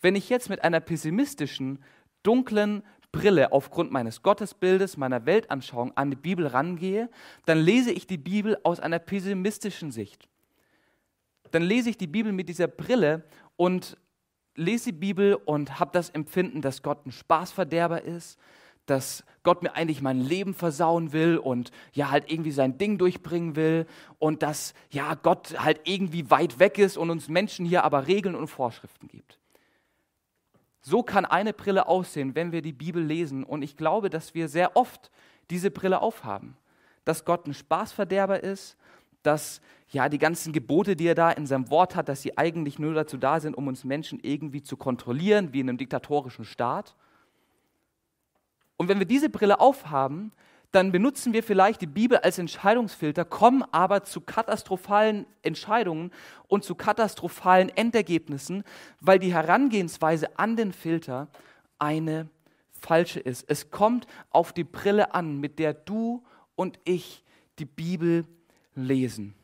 Wenn 0.00 0.16
ich 0.16 0.28
jetzt 0.28 0.50
mit 0.50 0.64
einer 0.64 0.80
pessimistischen, 0.80 1.78
dunklen 2.24 2.82
Brille 3.12 3.52
aufgrund 3.52 3.92
meines 3.92 4.22
Gottesbildes, 4.22 4.96
meiner 4.96 5.24
Weltanschauung 5.24 5.96
an 5.96 6.10
die 6.10 6.16
Bibel 6.16 6.48
rangehe, 6.48 7.08
dann 7.46 7.58
lese 7.58 7.92
ich 7.92 8.08
die 8.08 8.18
Bibel 8.18 8.58
aus 8.64 8.80
einer 8.80 8.98
pessimistischen 8.98 9.92
Sicht 9.92 10.26
dann 11.50 11.62
lese 11.62 11.90
ich 11.90 11.98
die 11.98 12.06
Bibel 12.06 12.32
mit 12.32 12.48
dieser 12.48 12.68
Brille 12.68 13.24
und 13.56 13.96
lese 14.54 14.86
die 14.86 14.98
Bibel 14.98 15.34
und 15.34 15.78
habe 15.78 15.90
das 15.92 16.10
Empfinden, 16.10 16.62
dass 16.62 16.82
Gott 16.82 17.06
ein 17.06 17.12
Spaßverderber 17.12 18.02
ist, 18.02 18.38
dass 18.86 19.24
Gott 19.42 19.62
mir 19.62 19.74
eigentlich 19.74 20.02
mein 20.02 20.20
Leben 20.20 20.52
versauen 20.52 21.12
will 21.12 21.38
und 21.38 21.70
ja 21.92 22.10
halt 22.10 22.30
irgendwie 22.30 22.50
sein 22.50 22.76
Ding 22.76 22.98
durchbringen 22.98 23.54
will 23.56 23.86
und 24.18 24.42
dass 24.42 24.74
ja 24.90 25.14
Gott 25.14 25.58
halt 25.58 25.82
irgendwie 25.84 26.30
weit 26.30 26.58
weg 26.58 26.78
ist 26.78 26.96
und 26.96 27.10
uns 27.10 27.28
Menschen 27.28 27.64
hier 27.64 27.84
aber 27.84 28.06
Regeln 28.06 28.34
und 28.34 28.48
Vorschriften 28.48 29.06
gibt. 29.08 29.38
So 30.82 31.02
kann 31.02 31.24
eine 31.24 31.52
Brille 31.52 31.86
aussehen, 31.86 32.34
wenn 32.34 32.52
wir 32.52 32.62
die 32.62 32.72
Bibel 32.72 33.02
lesen 33.02 33.44
und 33.44 33.62
ich 33.62 33.76
glaube, 33.76 34.10
dass 34.10 34.34
wir 34.34 34.48
sehr 34.48 34.76
oft 34.76 35.10
diese 35.50 35.70
Brille 35.70 36.00
aufhaben, 36.00 36.56
dass 37.04 37.24
Gott 37.24 37.46
ein 37.46 37.54
Spaßverderber 37.54 38.42
ist, 38.42 38.76
dass 39.22 39.60
ja 39.88 40.08
die 40.08 40.18
ganzen 40.18 40.52
Gebote, 40.52 40.96
die 40.96 41.06
er 41.06 41.14
da 41.14 41.30
in 41.30 41.46
seinem 41.46 41.70
Wort 41.70 41.96
hat, 41.96 42.08
dass 42.08 42.22
sie 42.22 42.38
eigentlich 42.38 42.78
nur 42.78 42.94
dazu 42.94 43.16
da 43.16 43.40
sind, 43.40 43.56
um 43.56 43.66
uns 43.66 43.84
Menschen 43.84 44.20
irgendwie 44.22 44.62
zu 44.62 44.76
kontrollieren, 44.76 45.52
wie 45.52 45.60
in 45.60 45.68
einem 45.68 45.78
diktatorischen 45.78 46.44
Staat. 46.44 46.94
Und 48.76 48.88
wenn 48.88 48.98
wir 48.98 49.06
diese 49.06 49.28
Brille 49.28 49.60
aufhaben, 49.60 50.32
dann 50.72 50.92
benutzen 50.92 51.32
wir 51.32 51.42
vielleicht 51.42 51.80
die 51.80 51.86
Bibel 51.86 52.18
als 52.18 52.38
Entscheidungsfilter, 52.38 53.24
kommen 53.24 53.64
aber 53.72 54.04
zu 54.04 54.20
katastrophalen 54.20 55.26
Entscheidungen 55.42 56.12
und 56.46 56.62
zu 56.62 56.76
katastrophalen 56.76 57.70
Endergebnissen, 57.70 58.62
weil 59.00 59.18
die 59.18 59.34
Herangehensweise 59.34 60.38
an 60.38 60.56
den 60.56 60.72
Filter 60.72 61.28
eine 61.78 62.28
falsche 62.72 63.20
ist. 63.20 63.44
Es 63.48 63.70
kommt 63.70 64.06
auf 64.30 64.52
die 64.52 64.64
Brille 64.64 65.12
an, 65.12 65.38
mit 65.38 65.58
der 65.58 65.74
du 65.74 66.22
und 66.54 66.78
ich 66.84 67.24
die 67.58 67.64
Bibel 67.64 68.24
lesen. 68.84 69.34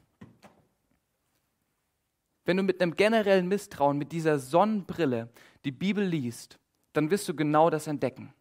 Wenn 2.44 2.56
du 2.56 2.62
mit 2.62 2.80
einem 2.80 2.94
generellen 2.94 3.48
Misstrauen, 3.48 3.98
mit 3.98 4.12
dieser 4.12 4.38
Sonnenbrille 4.38 5.28
die 5.64 5.72
Bibel 5.72 6.04
liest, 6.04 6.58
dann 6.92 7.10
wirst 7.10 7.28
du 7.28 7.34
genau 7.34 7.70
das 7.70 7.88
entdecken. 7.88 8.32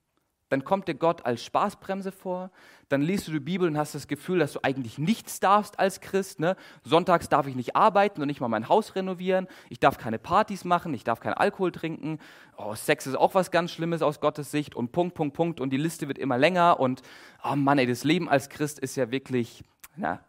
Dann 0.50 0.64
kommt 0.64 0.88
dir 0.88 0.94
Gott 0.94 1.26
als 1.26 1.44
Spaßbremse 1.44 2.12
vor, 2.12 2.52
dann 2.88 3.02
liest 3.02 3.28
du 3.28 3.32
die 3.32 3.40
Bibel 3.40 3.68
und 3.68 3.80
hast 3.80 3.96
das 3.96 4.08
Gefühl, 4.08 4.38
dass 4.38 4.54
du 4.54 4.60
eigentlich 4.62 5.00
nichts 5.00 5.40
darfst 5.40 5.80
als 5.80 6.02
Christ. 6.02 6.40
Ne? 6.40 6.56
Sonntags 6.84 7.30
darf 7.30 7.48
ich 7.48 7.56
nicht 7.56 7.76
arbeiten 7.76 8.22
und 8.22 8.28
nicht 8.28 8.42
mal 8.42 8.48
mein 8.48 8.70
Haus 8.70 8.96
renovieren, 8.96 9.48
ich 9.70 9.80
darf 9.80 9.98
keine 9.98 10.20
Partys 10.20 10.64
machen, 10.64 10.94
ich 10.94 11.04
darf 11.04 11.20
keinen 11.20 11.34
Alkohol 11.34 11.72
trinken, 11.72 12.20
oh, 12.58 12.76
Sex 12.76 13.08
ist 13.08 13.16
auch 13.16 13.34
was 13.34 13.50
ganz 13.50 13.72
Schlimmes 13.72 14.04
aus 14.04 14.20
Gottes 14.20 14.52
Sicht 14.52 14.76
und 14.76 14.92
Punkt, 14.92 15.16
Punkt, 15.16 15.36
Punkt 15.36 15.60
und 15.60 15.72
die 15.72 15.78
Liste 15.78 16.08
wird 16.08 16.20
immer 16.20 16.38
länger 16.38 16.80
und 16.80 17.02
oh 17.44 17.56
Mann, 17.56 17.80
ey, 17.80 17.88
das 17.88 18.04
Leben 18.04 18.30
als 18.30 18.50
Christ 18.50 18.78
ist 18.78 18.96
ja 18.96 19.10
wirklich, 19.10 19.64
na, 19.96 20.24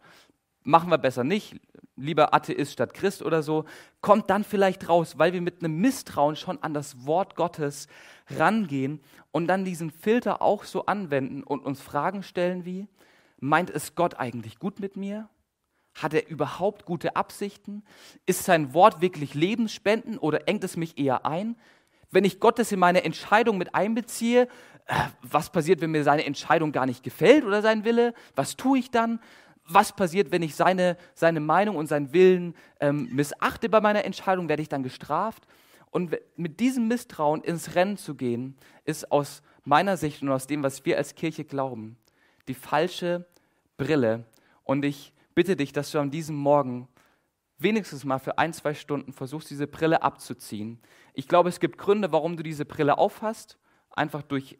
machen 0.67 0.89
wir 0.89 0.97
besser 0.97 1.23
nicht, 1.23 1.55
lieber 1.95 2.33
Atheist 2.33 2.73
statt 2.73 2.93
Christ 2.93 3.23
oder 3.23 3.41
so, 3.41 3.65
kommt 4.01 4.29
dann 4.29 4.43
vielleicht 4.43 4.89
raus, 4.89 5.17
weil 5.17 5.33
wir 5.33 5.41
mit 5.41 5.63
einem 5.63 5.77
Misstrauen 5.79 6.35
schon 6.35 6.61
an 6.61 6.73
das 6.73 7.05
Wort 7.07 7.35
Gottes 7.35 7.87
rangehen 8.29 9.01
und 9.31 9.47
dann 9.47 9.65
diesen 9.65 9.89
Filter 9.89 10.41
auch 10.41 10.65
so 10.65 10.85
anwenden 10.85 11.43
und 11.43 11.65
uns 11.65 11.81
Fragen 11.81 12.21
stellen 12.21 12.65
wie, 12.65 12.87
meint 13.39 13.69
es 13.69 13.95
Gott 13.95 14.19
eigentlich 14.19 14.59
gut 14.59 14.79
mit 14.79 14.97
mir? 14.97 15.29
Hat 15.95 16.13
er 16.13 16.27
überhaupt 16.27 16.85
gute 16.85 17.15
Absichten? 17.15 17.83
Ist 18.27 18.43
sein 18.43 18.73
Wort 18.73 19.01
wirklich 19.01 19.33
lebensspenden 19.33 20.19
oder 20.19 20.47
engt 20.47 20.63
es 20.63 20.77
mich 20.77 20.99
eher 20.99 21.25
ein? 21.25 21.55
Wenn 22.11 22.25
ich 22.25 22.39
Gottes 22.39 22.71
in 22.71 22.79
meine 22.79 23.03
Entscheidung 23.03 23.57
mit 23.57 23.73
einbeziehe, 23.73 24.47
äh, 24.85 24.93
was 25.21 25.49
passiert, 25.51 25.81
wenn 25.81 25.91
mir 25.91 26.03
seine 26.03 26.25
Entscheidung 26.25 26.71
gar 26.71 26.85
nicht 26.85 27.03
gefällt 27.03 27.45
oder 27.45 27.61
sein 27.61 27.83
Wille? 27.83 28.13
Was 28.35 28.55
tue 28.55 28.79
ich 28.79 28.91
dann? 28.91 29.19
Was 29.67 29.95
passiert, 29.95 30.31
wenn 30.31 30.41
ich 30.41 30.55
seine, 30.55 30.97
seine 31.13 31.39
Meinung 31.39 31.75
und 31.75 31.87
seinen 31.87 32.13
Willen 32.13 32.55
ähm, 32.79 33.09
missachte 33.11 33.69
bei 33.69 33.81
meiner 33.81 34.05
Entscheidung, 34.05 34.49
werde 34.49 34.61
ich 34.61 34.69
dann 34.69 34.83
gestraft? 34.83 35.45
Und 35.91 36.15
mit 36.35 36.59
diesem 36.59 36.87
Misstrauen 36.87 37.41
ins 37.41 37.75
Rennen 37.75 37.97
zu 37.97 38.15
gehen, 38.15 38.55
ist 38.85 39.11
aus 39.11 39.41
meiner 39.63 39.97
Sicht 39.97 40.21
und 40.21 40.29
aus 40.29 40.47
dem, 40.47 40.63
was 40.63 40.85
wir 40.85 40.97
als 40.97 41.15
Kirche 41.15 41.43
glauben, 41.43 41.97
die 42.47 42.53
falsche 42.53 43.25
Brille. 43.77 44.25
Und 44.63 44.85
ich 44.85 45.13
bitte 45.33 45.55
dich, 45.55 45.73
dass 45.73 45.91
du 45.91 45.99
an 45.99 46.11
diesem 46.11 46.35
Morgen 46.35 46.87
wenigstens 47.57 48.05
mal 48.05 48.19
für 48.19 48.37
ein, 48.37 48.53
zwei 48.53 48.73
Stunden 48.73 49.13
versuchst, 49.13 49.49
diese 49.49 49.67
Brille 49.67 50.03
abzuziehen. 50.03 50.79
Ich 51.13 51.27
glaube, 51.27 51.49
es 51.49 51.59
gibt 51.59 51.77
Gründe, 51.77 52.11
warum 52.11 52.37
du 52.37 52.43
diese 52.43 52.65
Brille 52.65 52.97
aufhast. 52.97 53.57
Einfach 53.89 54.21
durch 54.21 54.59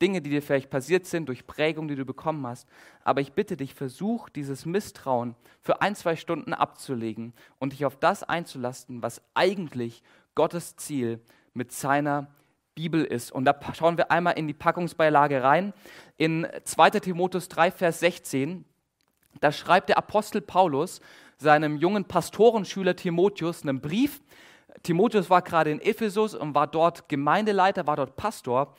Dinge, 0.00 0.20
die 0.22 0.30
dir 0.30 0.42
vielleicht 0.42 0.70
passiert 0.70 1.06
sind, 1.06 1.28
durch 1.28 1.46
Prägung, 1.46 1.88
die 1.88 1.96
du 1.96 2.04
bekommen 2.04 2.46
hast. 2.46 2.68
Aber 3.04 3.20
ich 3.20 3.32
bitte 3.32 3.56
dich, 3.56 3.74
versuch 3.74 4.28
dieses 4.28 4.66
Misstrauen 4.66 5.34
für 5.60 5.82
ein, 5.82 5.94
zwei 5.94 6.16
Stunden 6.16 6.54
abzulegen 6.54 7.32
und 7.58 7.72
dich 7.72 7.84
auf 7.84 7.96
das 7.96 8.22
einzulasten, 8.22 9.02
was 9.02 9.22
eigentlich 9.34 10.02
Gottes 10.34 10.76
Ziel 10.76 11.20
mit 11.52 11.72
seiner 11.72 12.28
Bibel 12.74 13.04
ist. 13.04 13.32
Und 13.32 13.44
da 13.44 13.58
schauen 13.74 13.96
wir 13.96 14.12
einmal 14.12 14.38
in 14.38 14.46
die 14.46 14.54
Packungsbeilage 14.54 15.42
rein. 15.42 15.72
In 16.16 16.46
2 16.62 16.90
Timotheus 16.90 17.48
3, 17.48 17.72
Vers 17.72 17.98
16, 17.98 18.64
da 19.40 19.50
schreibt 19.50 19.88
der 19.88 19.98
Apostel 19.98 20.40
Paulus 20.40 21.00
seinem 21.38 21.76
jungen 21.76 22.04
Pastorenschüler 22.04 22.94
Timotheus 22.94 23.62
einen 23.62 23.80
Brief. 23.80 24.20
Timotheus 24.82 25.28
war 25.28 25.42
gerade 25.42 25.70
in 25.70 25.80
Ephesus 25.80 26.34
und 26.34 26.54
war 26.54 26.66
dort 26.66 27.08
Gemeindeleiter, 27.08 27.86
war 27.86 27.96
dort 27.96 28.16
Pastor. 28.16 28.74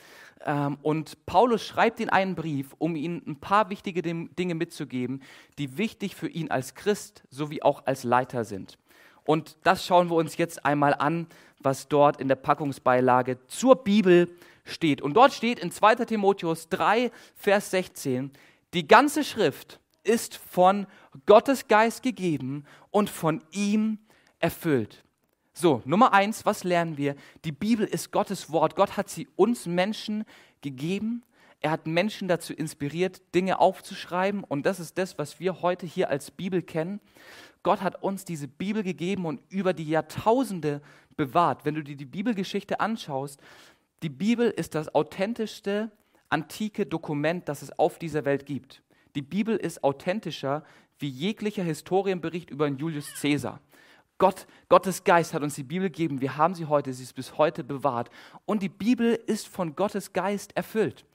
Ähm, 0.45 0.77
und 0.81 1.25
Paulus 1.25 1.65
schreibt 1.65 1.99
in 1.99 2.09
einen 2.09 2.35
Brief, 2.35 2.75
um 2.77 2.95
ihm 2.95 3.21
ein 3.25 3.39
paar 3.39 3.69
wichtige 3.69 4.01
Dinge 4.01 4.55
mitzugeben, 4.55 5.21
die 5.57 5.77
wichtig 5.77 6.15
für 6.15 6.27
ihn 6.27 6.51
als 6.51 6.75
Christ 6.75 7.23
sowie 7.29 7.61
auch 7.61 7.85
als 7.85 8.03
Leiter 8.03 8.45
sind. 8.45 8.77
Und 9.25 9.57
das 9.63 9.85
schauen 9.85 10.09
wir 10.09 10.15
uns 10.15 10.37
jetzt 10.37 10.65
einmal 10.65 10.95
an, 10.95 11.27
was 11.59 11.87
dort 11.87 12.19
in 12.19 12.27
der 12.27 12.35
Packungsbeilage 12.35 13.37
zur 13.47 13.75
Bibel 13.75 14.29
steht. 14.63 15.01
Und 15.01 15.13
dort 15.13 15.33
steht 15.33 15.59
in 15.59 15.71
2 15.71 15.95
Timotheus 16.05 16.69
3, 16.69 17.11
Vers 17.35 17.71
16, 17.71 18.31
die 18.73 18.87
ganze 18.87 19.23
Schrift 19.23 19.79
ist 20.03 20.37
von 20.37 20.87
Gottes 21.25 21.67
Geist 21.67 22.01
gegeben 22.01 22.65
und 22.91 23.09
von 23.09 23.43
ihm 23.51 23.99
erfüllt. 24.39 25.03
So, 25.61 25.81
Nummer 25.83 26.13
eins, 26.13 26.45
was 26.45 26.63
lernen 26.63 26.95
wir? 26.95 27.17
Die 27.43 27.51
Bibel 27.51 27.85
ist 27.85 28.13
Gottes 28.13 28.49
Wort. 28.49 28.77
Gott 28.77 28.95
hat 28.95 29.09
sie 29.09 29.27
uns 29.35 29.65
Menschen 29.65 30.23
gegeben. 30.61 31.21
Er 31.59 31.71
hat 31.71 31.85
Menschen 31.85 32.29
dazu 32.29 32.53
inspiriert, 32.53 33.21
Dinge 33.35 33.59
aufzuschreiben. 33.59 34.45
Und 34.45 34.65
das 34.65 34.79
ist 34.79 34.97
das, 34.97 35.17
was 35.17 35.41
wir 35.41 35.61
heute 35.61 35.85
hier 35.85 36.09
als 36.09 36.31
Bibel 36.31 36.61
kennen. 36.61 37.01
Gott 37.61 37.81
hat 37.81 38.01
uns 38.01 38.23
diese 38.23 38.47
Bibel 38.47 38.83
gegeben 38.83 39.25
und 39.25 39.41
über 39.49 39.73
die 39.73 39.89
Jahrtausende 39.89 40.81
bewahrt. 41.17 41.65
Wenn 41.65 41.75
du 41.75 41.83
dir 41.83 41.97
die 41.97 42.05
Bibelgeschichte 42.05 42.79
anschaust, 42.79 43.41
die 44.01 44.07
Bibel 44.07 44.49
ist 44.49 44.75
das 44.75 44.95
authentischste 44.95 45.91
antike 46.29 46.85
Dokument, 46.85 47.49
das 47.49 47.63
es 47.63 47.77
auf 47.77 47.99
dieser 47.99 48.23
Welt 48.23 48.45
gibt. 48.45 48.81
Die 49.13 49.21
Bibel 49.21 49.57
ist 49.57 49.83
authentischer 49.83 50.63
wie 50.99 51.09
jeglicher 51.09 51.63
Historienbericht 51.63 52.49
über 52.49 52.69
Julius 52.69 53.11
Caesar. 53.19 53.59
Gott, 54.19 54.45
Gottes 54.67 55.03
Geist 55.03 55.33
hat 55.33 55.41
uns 55.41 55.55
die 55.55 55.63
Bibel 55.63 55.89
gegeben. 55.89 56.21
Wir 56.21 56.37
haben 56.37 56.53
sie 56.53 56.65
heute, 56.65 56.93
sie 56.93 57.03
ist 57.03 57.15
bis 57.15 57.37
heute 57.37 57.63
bewahrt. 57.63 58.09
Und 58.45 58.61
die 58.61 58.69
Bibel 58.69 59.13
ist 59.25 59.47
von 59.47 59.75
Gottes 59.75 60.13
Geist 60.13 60.55
erfüllt. 60.55 61.05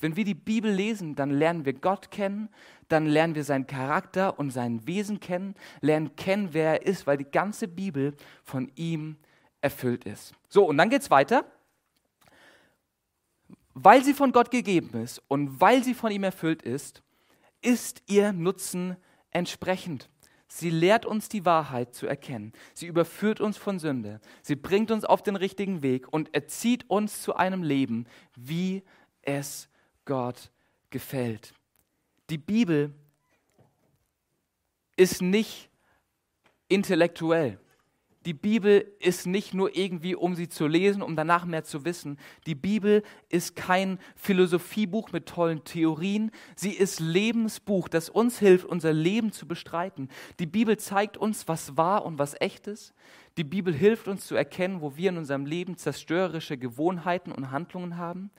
Wenn 0.00 0.16
wir 0.16 0.24
die 0.24 0.34
Bibel 0.34 0.72
lesen, 0.72 1.14
dann 1.14 1.30
lernen 1.30 1.66
wir 1.66 1.74
Gott 1.74 2.10
kennen, 2.10 2.48
dann 2.88 3.06
lernen 3.06 3.34
wir 3.34 3.44
seinen 3.44 3.66
Charakter 3.66 4.38
und 4.38 4.50
sein 4.50 4.86
Wesen 4.86 5.20
kennen, 5.20 5.54
lernen 5.80 6.16
kennen, 6.16 6.48
wer 6.52 6.80
er 6.80 6.86
ist, 6.86 7.06
weil 7.06 7.18
die 7.18 7.30
ganze 7.30 7.68
Bibel 7.68 8.14
von 8.42 8.72
ihm 8.74 9.16
erfüllt 9.60 10.04
ist. 10.04 10.32
So, 10.48 10.64
und 10.64 10.78
dann 10.78 10.90
geht 10.90 11.02
es 11.02 11.10
weiter. 11.10 11.44
Weil 13.74 14.04
sie 14.04 14.14
von 14.14 14.32
Gott 14.32 14.50
gegeben 14.50 15.02
ist 15.02 15.22
und 15.28 15.60
weil 15.60 15.84
sie 15.84 15.94
von 15.94 16.12
ihm 16.12 16.24
erfüllt 16.24 16.62
ist, 16.62 17.02
ist 17.60 18.02
ihr 18.06 18.32
Nutzen 18.32 18.96
entsprechend. 19.30 20.08
Sie 20.56 20.70
lehrt 20.70 21.04
uns 21.04 21.28
die 21.28 21.44
Wahrheit 21.44 21.96
zu 21.96 22.06
erkennen. 22.06 22.52
Sie 22.74 22.86
überführt 22.86 23.40
uns 23.40 23.56
von 23.56 23.80
Sünde. 23.80 24.20
Sie 24.40 24.54
bringt 24.54 24.92
uns 24.92 25.04
auf 25.04 25.20
den 25.20 25.34
richtigen 25.34 25.82
Weg 25.82 26.12
und 26.12 26.32
erzieht 26.32 26.88
uns 26.88 27.22
zu 27.22 27.34
einem 27.34 27.64
Leben, 27.64 28.06
wie 28.36 28.84
es 29.22 29.68
Gott 30.04 30.52
gefällt. 30.90 31.54
Die 32.30 32.38
Bibel 32.38 32.94
ist 34.94 35.22
nicht 35.22 35.70
intellektuell. 36.68 37.58
Die 38.26 38.32
Bibel 38.32 38.90
ist 39.00 39.26
nicht 39.26 39.52
nur 39.52 39.76
irgendwie, 39.76 40.14
um 40.14 40.34
sie 40.34 40.48
zu 40.48 40.66
lesen, 40.66 41.02
um 41.02 41.14
danach 41.14 41.44
mehr 41.44 41.64
zu 41.64 41.84
wissen. 41.84 42.18
Die 42.46 42.54
Bibel 42.54 43.02
ist 43.28 43.54
kein 43.54 43.98
Philosophiebuch 44.16 45.12
mit 45.12 45.26
tollen 45.26 45.62
Theorien. 45.64 46.30
Sie 46.56 46.72
ist 46.72 47.00
Lebensbuch, 47.00 47.88
das 47.88 48.08
uns 48.08 48.38
hilft, 48.38 48.64
unser 48.64 48.94
Leben 48.94 49.30
zu 49.30 49.46
bestreiten. 49.46 50.08
Die 50.38 50.46
Bibel 50.46 50.78
zeigt 50.78 51.18
uns, 51.18 51.48
was 51.48 51.76
wahr 51.76 52.06
und 52.06 52.18
was 52.18 52.40
echt 52.40 52.66
ist. 52.66 52.94
Die 53.36 53.44
Bibel 53.44 53.74
hilft 53.74 54.08
uns 54.08 54.26
zu 54.26 54.36
erkennen, 54.36 54.80
wo 54.80 54.96
wir 54.96 55.10
in 55.10 55.18
unserem 55.18 55.44
Leben 55.44 55.76
zerstörerische 55.76 56.56
Gewohnheiten 56.56 57.32
und 57.32 57.50
Handlungen 57.50 57.98
haben. 57.98 58.30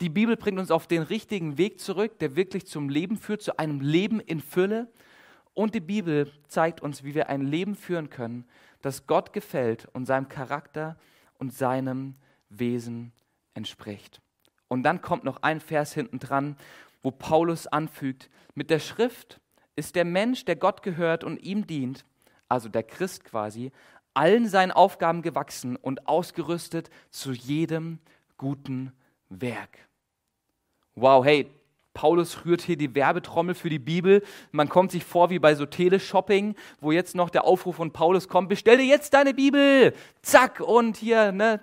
Die 0.00 0.10
Bibel 0.10 0.36
bringt 0.36 0.60
uns 0.60 0.70
auf 0.70 0.86
den 0.86 1.02
richtigen 1.02 1.58
Weg 1.58 1.80
zurück, 1.80 2.18
der 2.20 2.36
wirklich 2.36 2.66
zum 2.66 2.88
Leben 2.88 3.16
führt, 3.16 3.42
zu 3.42 3.58
einem 3.58 3.80
Leben 3.80 4.20
in 4.20 4.40
Fülle. 4.40 4.88
Und 5.54 5.74
die 5.74 5.80
Bibel 5.80 6.30
zeigt 6.48 6.80
uns, 6.80 7.02
wie 7.02 7.14
wir 7.14 7.28
ein 7.28 7.42
Leben 7.42 7.74
führen 7.74 8.08
können, 8.10 8.44
das 8.82 9.06
Gott 9.06 9.32
gefällt 9.32 9.88
und 9.92 10.06
seinem 10.06 10.28
Charakter 10.28 10.96
und 11.38 11.54
seinem 11.54 12.16
Wesen 12.50 13.12
entspricht. 13.54 14.20
Und 14.68 14.82
dann 14.82 15.00
kommt 15.00 15.24
noch 15.24 15.42
ein 15.42 15.60
Vers 15.60 15.92
hinten 15.92 16.18
dran, 16.18 16.56
wo 17.02 17.10
Paulus 17.10 17.66
anfügt, 17.66 18.30
mit 18.54 18.70
der 18.70 18.78
Schrift 18.78 19.40
ist 19.76 19.96
der 19.96 20.04
Mensch, 20.04 20.44
der 20.44 20.56
Gott 20.56 20.82
gehört 20.82 21.24
und 21.24 21.38
ihm 21.42 21.66
dient, 21.66 22.04
also 22.48 22.68
der 22.68 22.82
Christ 22.82 23.24
quasi, 23.24 23.72
allen 24.14 24.46
seinen 24.46 24.72
Aufgaben 24.72 25.22
gewachsen 25.22 25.76
und 25.76 26.06
ausgerüstet 26.06 26.90
zu 27.10 27.32
jedem 27.32 27.98
guten 28.36 28.92
Werk. 29.28 29.78
Wow, 30.94 31.24
hey, 31.24 31.50
Paulus 31.94 32.44
rührt 32.44 32.62
hier 32.62 32.76
die 32.76 32.94
Werbetrommel 32.94 33.54
für 33.54 33.68
die 33.68 33.78
Bibel. 33.78 34.22
Man 34.50 34.68
kommt 34.68 34.92
sich 34.92 35.04
vor 35.04 35.30
wie 35.30 35.38
bei 35.38 35.54
so 35.54 35.66
Teleshopping, 35.66 36.54
wo 36.80 36.92
jetzt 36.92 37.14
noch 37.14 37.30
der 37.30 37.44
Aufruf 37.44 37.76
von 37.76 37.92
Paulus 37.92 38.28
kommt, 38.28 38.48
bestell 38.48 38.78
dir 38.78 38.86
jetzt 38.86 39.14
deine 39.14 39.34
Bibel. 39.34 39.92
Zack, 40.22 40.60
und 40.60 40.96
hier, 40.96 41.32
ne, 41.32 41.60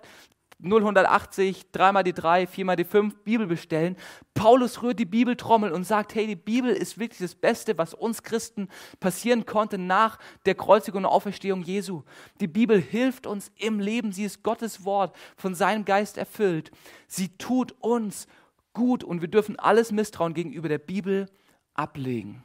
0180, 0.62 1.72
dreimal 1.72 2.04
die 2.04 2.14
drei, 2.14 2.46
viermal 2.46 2.76
die 2.76 2.84
fünf 2.84 3.16
Bibel 3.24 3.48
bestellen. 3.48 3.96
Paulus 4.34 4.84
rührt 4.84 5.00
die 5.00 5.06
Bibeltrommel 5.06 5.72
und 5.72 5.86
sagt, 5.86 6.16
hey, 6.16 6.28
die 6.28 6.36
Bibel 6.36 6.72
ist 6.72 7.00
wirklich 7.00 7.20
das 7.20 7.36
Beste, 7.36 7.78
was 7.78 7.94
uns 7.94 8.24
Christen 8.24 8.68
passieren 9.00 9.46
konnte 9.46 9.78
nach 9.78 10.20
der 10.46 10.56
Kreuzigung 10.56 11.06
und 11.06 11.10
Auferstehung 11.10 11.64
Jesu. 11.64 12.04
Die 12.42 12.48
Bibel 12.48 12.80
hilft 12.82 13.26
uns 13.26 13.52
im 13.56 13.80
Leben. 13.80 14.12
Sie 14.12 14.26
ist 14.26 14.44
Gottes 14.44 14.84
Wort, 14.84 15.16
von 15.38 15.56
seinem 15.56 15.86
Geist 15.86 16.18
erfüllt. 16.18 16.72
Sie 17.08 17.30
tut 17.38 17.74
uns 17.80 18.28
gut 18.74 19.04
und 19.04 19.22
wir 19.22 19.28
dürfen 19.28 19.58
alles 19.58 19.92
Misstrauen 19.92 20.34
gegenüber 20.34 20.70
der 20.70 20.78
Bibel 20.78 21.28
ablegen. 21.74 22.44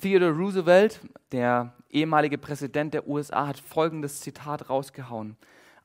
Theodore 0.00 0.32
Roosevelt, 0.32 1.00
der 1.32 1.74
ehemalige 1.90 2.38
Präsident 2.38 2.92
der 2.94 3.08
USA, 3.08 3.46
hat 3.46 3.58
folgendes 3.58 4.20
Zitat 4.20 4.68
rausgehauen. 4.68 5.36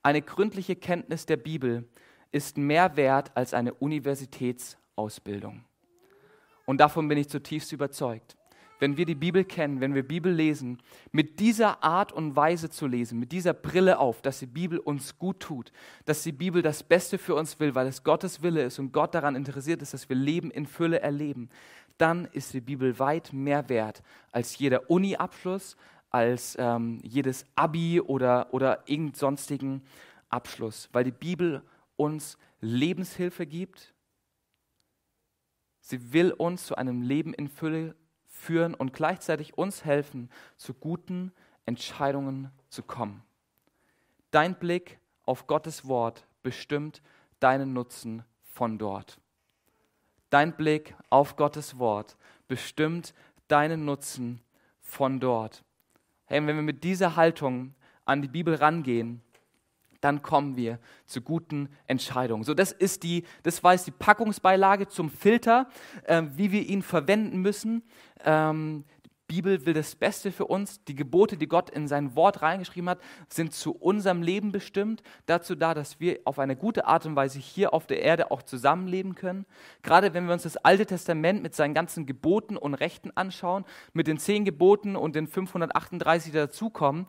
Eine 0.04 0.22
gründliche 0.22 0.76
Kenntnis 0.76 1.26
der 1.26 1.38
Bibel 1.38 1.88
ist 2.32 2.58
mehr 2.58 2.96
wert 2.96 3.32
als 3.36 3.54
eine 3.54 3.74
Universitätsausbildung. 3.74 5.64
Und 6.66 6.78
davon 6.80 7.08
bin 7.08 7.18
ich 7.18 7.30
zutiefst 7.30 7.72
überzeugt. 7.72 8.36
Wenn 8.82 8.98
wir 8.98 9.06
die 9.06 9.14
Bibel 9.14 9.46
kennen, 9.46 9.80
wenn 9.80 9.94
wir 9.94 10.02
Bibel 10.02 10.34
lesen, 10.34 10.80
mit 11.12 11.40
dieser 11.40 11.84
Art 11.84 12.12
und 12.12 12.36
Weise 12.36 12.72
zu 12.72 12.88
lesen, 12.88 13.20
mit 13.20 13.32
dieser 13.32 13.54
Brille 13.54 14.00
auf, 14.00 14.24
dass 14.24 14.40
die 14.40 14.48
Bibel 14.48 14.80
uns 14.80 15.20
gut 15.20 15.40
tut, 15.40 15.72
dass 16.06 16.24
die 16.24 16.32
Bibel 16.32 16.64
das 16.64 16.82
Beste 16.82 17.20
für 17.20 17.36
uns 17.36 17.60
will, 17.60 17.76
weil 17.76 17.86
es 17.86 18.04
Gottes 18.04 18.42
Wille 18.42 18.64
ist 18.64 18.80
und 18.80 18.92
Gott 18.92 19.14
daran 19.14 19.36
interessiert 19.36 19.84
ist, 19.84 19.94
dass 19.94 20.10
wir 20.10 20.16
Leben 20.16 20.50
in 20.50 20.66
Fülle 20.66 21.00
erleben, 21.00 21.50
dann 22.00 22.26
ist 22.32 22.56
die 22.56 22.60
Bibel 22.60 22.98
weit 22.98 23.32
mehr 23.34 23.70
wert 23.70 24.02
als 24.32 24.58
jeder 24.58 24.90
Uni-Abschluss, 24.90 25.78
als 26.10 26.58
ähm, 26.58 26.98
jedes 27.04 27.46
Abi 27.54 28.02
oder, 28.02 28.52
oder 28.52 28.80
irgendeinen 28.88 29.14
sonstigen 29.14 29.84
Abschluss, 30.30 30.90
weil 30.92 31.04
die 31.04 31.12
Bibel 31.12 31.62
uns 31.98 32.36
Lebenshilfe 32.62 33.46
gibt. 33.46 33.94
Sie 35.82 36.14
will 36.14 36.32
uns 36.32 36.66
zu 36.66 36.76
einem 36.76 37.04
Leben 37.04 37.36
in 37.36 37.48
Fülle 37.48 37.96
führen 38.42 38.74
und 38.74 38.94
gleichzeitig 38.94 39.58
uns 39.58 39.86
helfen, 39.86 40.30
zu 40.58 40.74
guten 40.74 41.32
Entscheidungen 41.66 42.50
zu 42.70 42.82
kommen. 42.82 43.24
Dein 44.32 44.58
Blick 44.58 45.00
auf 45.26 45.46
Gottes 45.46 45.88
Wort 45.88 46.26
bestimmt 46.42 47.02
deinen 47.40 47.74
Nutzen 47.74 48.24
von 48.42 48.80
dort. 48.80 49.20
Dein 50.32 50.56
Blick 50.58 50.96
auf 51.10 51.36
Gottes 51.36 51.78
Wort 51.78 52.18
bestimmt 52.48 53.14
deinen 53.48 53.86
Nutzen 53.86 54.42
von 54.80 55.20
dort. 55.20 55.64
Hey, 56.26 56.46
wenn 56.48 56.56
wir 56.56 56.64
mit 56.64 56.84
dieser 56.84 57.16
Haltung 57.16 57.76
an 58.06 58.22
die 58.22 58.28
Bibel 58.28 58.56
rangehen, 58.56 59.22
dann 60.02 60.22
kommen 60.22 60.58
wir 60.58 60.80
zu 61.06 61.22
guten 61.22 61.70
Entscheidungen. 61.88 62.44
So, 62.44 62.54
das 62.54 62.72
ist 62.72 63.04
die, 63.04 63.24
das 63.44 63.64
war 63.64 63.74
jetzt 63.74 63.88
die 63.88 63.92
Packungsbeilage 63.92 64.88
zum 64.88 65.10
Filter, 65.10 65.68
äh, 66.04 66.24
wie 66.36 66.52
wir 66.52 66.64
ihn 66.68 66.82
verwenden 66.82 67.42
müssen. 67.42 67.84
Ähm, 68.26 68.84
Bibel 69.32 69.66
will 69.66 69.74
das 69.74 69.96
Beste 69.96 70.30
für 70.34 70.46
uns. 70.46 70.84
Die 70.84 70.94
Gebote, 70.94 71.38
die 71.38 71.48
Gott 71.48 71.70
in 71.70 71.88
sein 71.88 72.18
Wort 72.18 72.42
reingeschrieben 72.42 72.90
hat, 72.90 73.00
sind 73.30 73.54
zu 73.54 73.72
unserem 73.72 74.22
Leben 74.22 74.52
bestimmt, 74.52 75.04
dazu 75.26 75.56
da, 75.56 75.74
dass 75.74 76.02
wir 76.02 76.20
auf 76.26 76.38
eine 76.38 76.58
gute 76.58 76.86
Art 76.86 77.06
und 77.06 77.16
Weise 77.16 77.40
hier 77.40 77.74
auf 77.74 77.88
der 77.88 78.02
Erde 78.02 78.30
auch 78.30 78.42
zusammenleben 78.42 79.16
können. 79.16 79.46
Gerade 79.84 80.14
wenn 80.14 80.26
wir 80.26 80.34
uns 80.34 80.44
das 80.44 80.58
Alte 80.58 80.86
Testament 80.86 81.42
mit 81.42 81.56
seinen 81.56 81.74
ganzen 81.74 82.06
Geboten 82.06 82.58
und 82.58 82.74
Rechten 82.74 83.12
anschauen, 83.16 83.64
mit 83.94 84.08
den 84.08 84.18
zehn 84.18 84.44
Geboten 84.44 84.98
und 84.98 85.16
den 85.16 85.28
538, 85.28 86.34
die 86.34 86.38
dazukommen, 86.38 87.06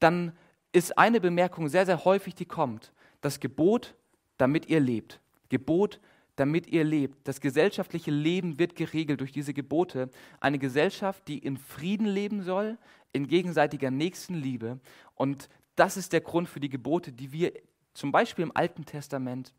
dann 0.00 0.32
ist 0.72 0.98
eine 0.98 1.20
Bemerkung 1.20 1.68
sehr, 1.68 1.86
sehr 1.86 2.04
häufig, 2.04 2.34
die 2.34 2.44
kommt. 2.44 2.92
Das 3.20 3.40
Gebot, 3.40 3.94
damit 4.36 4.68
ihr 4.68 4.80
lebt. 4.80 5.20
Gebot, 5.48 6.00
damit 6.36 6.68
ihr 6.68 6.84
lebt. 6.84 7.26
Das 7.26 7.40
gesellschaftliche 7.40 8.10
Leben 8.10 8.58
wird 8.58 8.76
geregelt 8.76 9.20
durch 9.20 9.32
diese 9.32 9.54
Gebote. 9.54 10.10
Eine 10.40 10.58
Gesellschaft, 10.58 11.26
die 11.26 11.38
in 11.38 11.56
Frieden 11.56 12.06
leben 12.06 12.42
soll, 12.42 12.78
in 13.12 13.26
gegenseitiger 13.26 13.90
Nächstenliebe. 13.90 14.78
Und 15.14 15.48
das 15.74 15.96
ist 15.96 16.12
der 16.12 16.20
Grund 16.20 16.48
für 16.48 16.60
die 16.60 16.68
Gebote, 16.68 17.12
die 17.12 17.32
wir 17.32 17.52
zum 17.94 18.12
Beispiel 18.12 18.44
im 18.44 18.56
Alten 18.56 18.84
Testament 18.84 19.52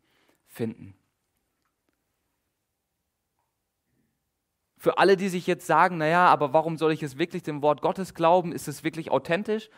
finden. 0.46 0.94
Für 4.78 4.96
alle, 4.96 5.18
die 5.18 5.28
sich 5.28 5.46
jetzt 5.46 5.66
sagen, 5.66 5.98
naja, 5.98 6.26
aber 6.26 6.54
warum 6.54 6.78
soll 6.78 6.92
ich 6.92 7.02
es 7.02 7.18
wirklich 7.18 7.42
dem 7.42 7.60
Wort 7.60 7.82
Gottes 7.82 8.14
glauben? 8.14 8.52
Ist 8.52 8.66
es 8.66 8.82
wirklich 8.82 9.10
authentisch? 9.10 9.68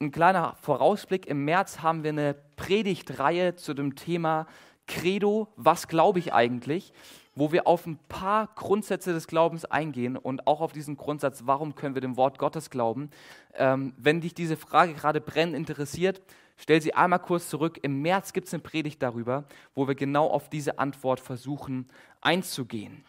Ein 0.00 0.12
kleiner 0.12 0.54
Vorausblick, 0.60 1.26
im 1.26 1.44
März 1.44 1.80
haben 1.80 2.04
wir 2.04 2.10
eine 2.10 2.36
Predigtreihe 2.54 3.56
zu 3.56 3.74
dem 3.74 3.96
Thema 3.96 4.46
Credo, 4.86 5.48
was 5.56 5.88
glaube 5.88 6.20
ich 6.20 6.32
eigentlich, 6.32 6.92
wo 7.34 7.50
wir 7.50 7.66
auf 7.66 7.84
ein 7.84 7.98
paar 8.08 8.46
Grundsätze 8.54 9.12
des 9.12 9.26
Glaubens 9.26 9.64
eingehen 9.64 10.16
und 10.16 10.46
auch 10.46 10.60
auf 10.60 10.70
diesen 10.70 10.96
Grundsatz, 10.96 11.42
warum 11.46 11.74
können 11.74 11.96
wir 11.96 12.00
dem 12.00 12.16
Wort 12.16 12.38
Gottes 12.38 12.70
glauben. 12.70 13.10
Ähm, 13.54 13.92
wenn 13.96 14.20
dich 14.20 14.34
diese 14.34 14.56
Frage 14.56 14.94
gerade 14.94 15.20
brennend 15.20 15.56
interessiert, 15.56 16.22
stell 16.56 16.80
sie 16.80 16.94
einmal 16.94 17.18
kurz 17.18 17.48
zurück. 17.48 17.80
Im 17.82 18.00
März 18.00 18.32
gibt 18.32 18.46
es 18.46 18.54
eine 18.54 18.62
Predigt 18.62 19.02
darüber, 19.02 19.46
wo 19.74 19.88
wir 19.88 19.96
genau 19.96 20.28
auf 20.28 20.48
diese 20.48 20.78
Antwort 20.78 21.18
versuchen 21.18 21.88
einzugehen. 22.20 23.04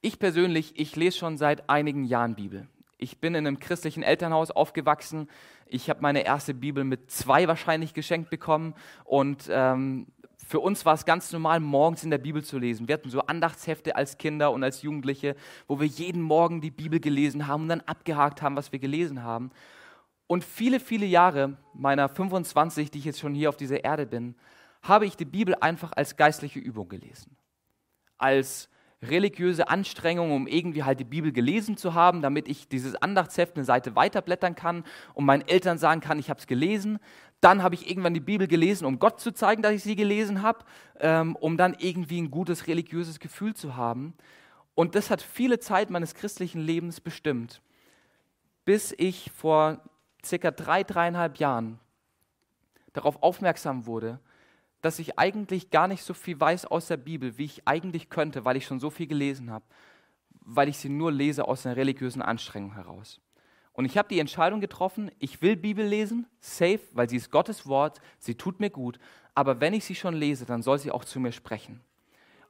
Ich 0.00 0.18
persönlich, 0.18 0.80
ich 0.80 0.96
lese 0.96 1.16
schon 1.16 1.38
seit 1.38 1.70
einigen 1.70 2.02
Jahren 2.02 2.34
Bibel. 2.34 2.66
Ich 2.98 3.18
bin 3.18 3.34
in 3.34 3.46
einem 3.46 3.58
christlichen 3.58 4.02
Elternhaus 4.02 4.50
aufgewachsen. 4.50 5.28
Ich 5.66 5.90
habe 5.90 6.00
meine 6.00 6.24
erste 6.24 6.54
Bibel 6.54 6.84
mit 6.84 7.10
zwei 7.10 7.48
wahrscheinlich 7.48 7.94
geschenkt 7.94 8.30
bekommen. 8.30 8.74
Und 9.04 9.48
ähm, 9.50 10.06
für 10.46 10.60
uns 10.60 10.84
war 10.84 10.94
es 10.94 11.04
ganz 11.04 11.32
normal, 11.32 11.60
morgens 11.60 12.04
in 12.04 12.10
der 12.10 12.18
Bibel 12.18 12.44
zu 12.44 12.58
lesen. 12.58 12.86
Wir 12.86 12.94
hatten 12.94 13.10
so 13.10 13.20
Andachtshefte 13.22 13.96
als 13.96 14.18
Kinder 14.18 14.52
und 14.52 14.62
als 14.62 14.82
Jugendliche, 14.82 15.36
wo 15.66 15.80
wir 15.80 15.86
jeden 15.86 16.22
Morgen 16.22 16.60
die 16.60 16.70
Bibel 16.70 17.00
gelesen 17.00 17.46
haben 17.46 17.62
und 17.62 17.68
dann 17.70 17.80
abgehakt 17.80 18.42
haben, 18.42 18.56
was 18.56 18.70
wir 18.70 18.78
gelesen 18.78 19.22
haben. 19.22 19.50
Und 20.26 20.44
viele, 20.44 20.80
viele 20.80 21.06
Jahre 21.06 21.56
meiner 21.74 22.08
25, 22.08 22.90
die 22.90 22.98
ich 22.98 23.04
jetzt 23.04 23.20
schon 23.20 23.34
hier 23.34 23.48
auf 23.48 23.56
dieser 23.56 23.84
Erde 23.84 24.06
bin, 24.06 24.34
habe 24.82 25.06
ich 25.06 25.16
die 25.16 25.24
Bibel 25.24 25.54
einfach 25.54 25.92
als 25.96 26.16
geistliche 26.16 26.58
Übung 26.58 26.88
gelesen. 26.88 27.36
Als 28.18 28.68
religiöse 29.04 29.68
Anstrengung, 29.68 30.32
um 30.32 30.46
irgendwie 30.46 30.82
halt 30.82 31.00
die 31.00 31.04
Bibel 31.04 31.32
gelesen 31.32 31.76
zu 31.76 31.94
haben, 31.94 32.22
damit 32.22 32.48
ich 32.48 32.68
dieses 32.68 32.94
Andachtsheft 32.96 33.56
eine 33.56 33.64
Seite 33.64 33.96
weiterblättern 33.96 34.54
kann 34.54 34.84
und 35.14 35.24
meinen 35.24 35.46
Eltern 35.46 35.78
sagen 35.78 36.00
kann, 36.00 36.18
ich 36.18 36.30
habe 36.30 36.40
es 36.40 36.46
gelesen. 36.46 36.98
Dann 37.40 37.62
habe 37.62 37.74
ich 37.74 37.88
irgendwann 37.88 38.14
die 38.14 38.20
Bibel 38.20 38.46
gelesen, 38.46 38.86
um 38.86 38.98
Gott 38.98 39.20
zu 39.20 39.32
zeigen, 39.32 39.62
dass 39.62 39.72
ich 39.72 39.82
sie 39.82 39.96
gelesen 39.96 40.42
habe, 40.42 40.60
ähm, 41.00 41.36
um 41.36 41.56
dann 41.56 41.76
irgendwie 41.78 42.20
ein 42.20 42.30
gutes 42.30 42.66
religiöses 42.66 43.20
Gefühl 43.20 43.54
zu 43.54 43.76
haben. 43.76 44.14
Und 44.74 44.94
das 44.94 45.10
hat 45.10 45.22
viele 45.22 45.58
Zeit 45.58 45.90
meines 45.90 46.14
christlichen 46.14 46.60
Lebens 46.60 47.00
bestimmt, 47.00 47.60
bis 48.64 48.94
ich 48.96 49.30
vor 49.30 49.80
circa 50.24 50.50
drei, 50.50 50.82
dreieinhalb 50.82 51.38
Jahren 51.38 51.78
darauf 52.92 53.22
aufmerksam 53.22 53.86
wurde, 53.86 54.18
dass 54.84 54.98
ich 54.98 55.18
eigentlich 55.18 55.70
gar 55.70 55.88
nicht 55.88 56.02
so 56.02 56.12
viel 56.12 56.38
weiß 56.38 56.66
aus 56.66 56.88
der 56.88 56.98
Bibel, 56.98 57.38
wie 57.38 57.46
ich 57.46 57.66
eigentlich 57.66 58.10
könnte, 58.10 58.44
weil 58.44 58.58
ich 58.58 58.66
schon 58.66 58.80
so 58.80 58.90
viel 58.90 59.06
gelesen 59.06 59.50
habe, 59.50 59.64
weil 60.40 60.68
ich 60.68 60.76
sie 60.76 60.90
nur 60.90 61.10
lese 61.10 61.48
aus 61.48 61.64
einer 61.64 61.76
religiösen 61.76 62.20
Anstrengung 62.20 62.74
heraus. 62.74 63.18
Und 63.72 63.86
ich 63.86 63.96
habe 63.96 64.10
die 64.10 64.18
Entscheidung 64.18 64.60
getroffen, 64.60 65.10
ich 65.18 65.40
will 65.40 65.56
Bibel 65.56 65.86
lesen, 65.86 66.26
safe, 66.38 66.80
weil 66.92 67.08
sie 67.08 67.16
ist 67.16 67.30
Gottes 67.30 67.66
Wort, 67.66 68.02
sie 68.18 68.34
tut 68.34 68.60
mir 68.60 68.68
gut, 68.68 68.98
aber 69.34 69.58
wenn 69.58 69.72
ich 69.72 69.86
sie 69.86 69.94
schon 69.94 70.14
lese, 70.14 70.44
dann 70.44 70.62
soll 70.62 70.78
sie 70.78 70.90
auch 70.90 71.06
zu 71.06 71.18
mir 71.18 71.32
sprechen. 71.32 71.80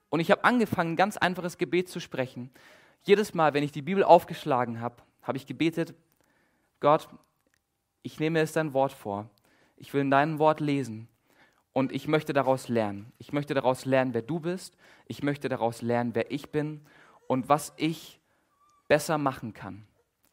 Und 0.08 0.18
ich 0.18 0.32
habe 0.32 0.42
angefangen, 0.42 0.94
ein 0.94 0.96
ganz 0.96 1.16
einfaches 1.16 1.56
Gebet 1.56 1.88
zu 1.88 2.00
sprechen. 2.00 2.50
Jedes 3.04 3.32
Mal, 3.32 3.54
wenn 3.54 3.62
ich 3.62 3.70
die 3.70 3.82
Bibel 3.82 4.02
aufgeschlagen 4.02 4.80
habe, 4.80 4.96
habe 5.22 5.38
ich 5.38 5.46
gebetet, 5.46 5.94
Gott, 6.80 7.08
ich 8.02 8.18
nehme 8.18 8.40
es 8.40 8.52
dein 8.52 8.72
Wort 8.72 8.92
vor. 8.92 9.30
Ich 9.76 9.94
will 9.94 10.00
in 10.00 10.10
deinem 10.10 10.40
Wort 10.40 10.58
lesen. 10.58 11.08
Und 11.74 11.92
ich 11.92 12.08
möchte 12.08 12.32
daraus 12.32 12.68
lernen. 12.68 13.12
Ich 13.18 13.32
möchte 13.32 13.52
daraus 13.52 13.84
lernen, 13.84 14.14
wer 14.14 14.22
du 14.22 14.40
bist. 14.40 14.78
Ich 15.06 15.22
möchte 15.22 15.50
daraus 15.50 15.82
lernen, 15.82 16.14
wer 16.14 16.30
ich 16.30 16.50
bin 16.50 16.80
und 17.26 17.48
was 17.48 17.74
ich 17.76 18.20
besser 18.88 19.18
machen 19.18 19.52
kann. 19.52 19.86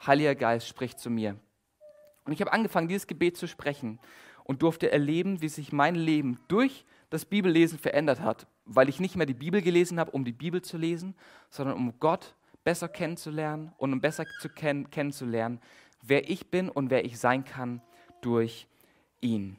Heiliger 0.06 0.36
Geist 0.36 0.68
spricht 0.68 1.00
zu 1.00 1.10
mir. 1.10 1.36
Und 2.26 2.32
ich 2.32 2.42
habe 2.42 2.54
angefangen, 2.54 2.88
dieses 2.88 3.08
Gebet 3.08 3.38
zu 3.38 3.48
sprechen 3.48 4.00
und 4.44 4.62
durfte 4.62 4.92
erleben, 4.92 5.42
wie 5.42 5.50
sich 5.50 5.74
mein 5.74 5.96
Leben 5.96 6.40
durch 6.48 6.86
das 7.10 7.26
Bibellesen 7.26 7.80
verändert 7.80 8.22
hat, 8.22 8.46
weil 8.66 8.88
ich 8.88 9.00
nicht 9.00 9.16
mehr 9.16 9.26
die 9.26 9.34
Bibel 9.34 9.64
gelesen 9.64 10.00
habe, 10.00 10.12
um 10.12 10.24
die 10.24 10.32
Bibel 10.32 10.62
zu 10.62 10.78
lesen, 10.78 11.16
sondern 11.50 11.76
um 11.76 12.00
Gott 12.00 12.36
besser 12.64 12.88
kennenzulernen 12.88 13.74
und 13.78 13.94
um 13.94 14.00
besser 14.00 14.26
zu 14.42 14.50
kenn 14.50 14.92
kennenzulernen, 14.92 15.60
wer 16.04 16.30
ich 16.30 16.52
bin 16.52 16.70
und 16.70 16.92
wer 16.92 17.04
ich 17.04 17.18
sein 17.18 17.44
kann 17.44 17.82
durch 18.22 18.68
ihn. 19.22 19.58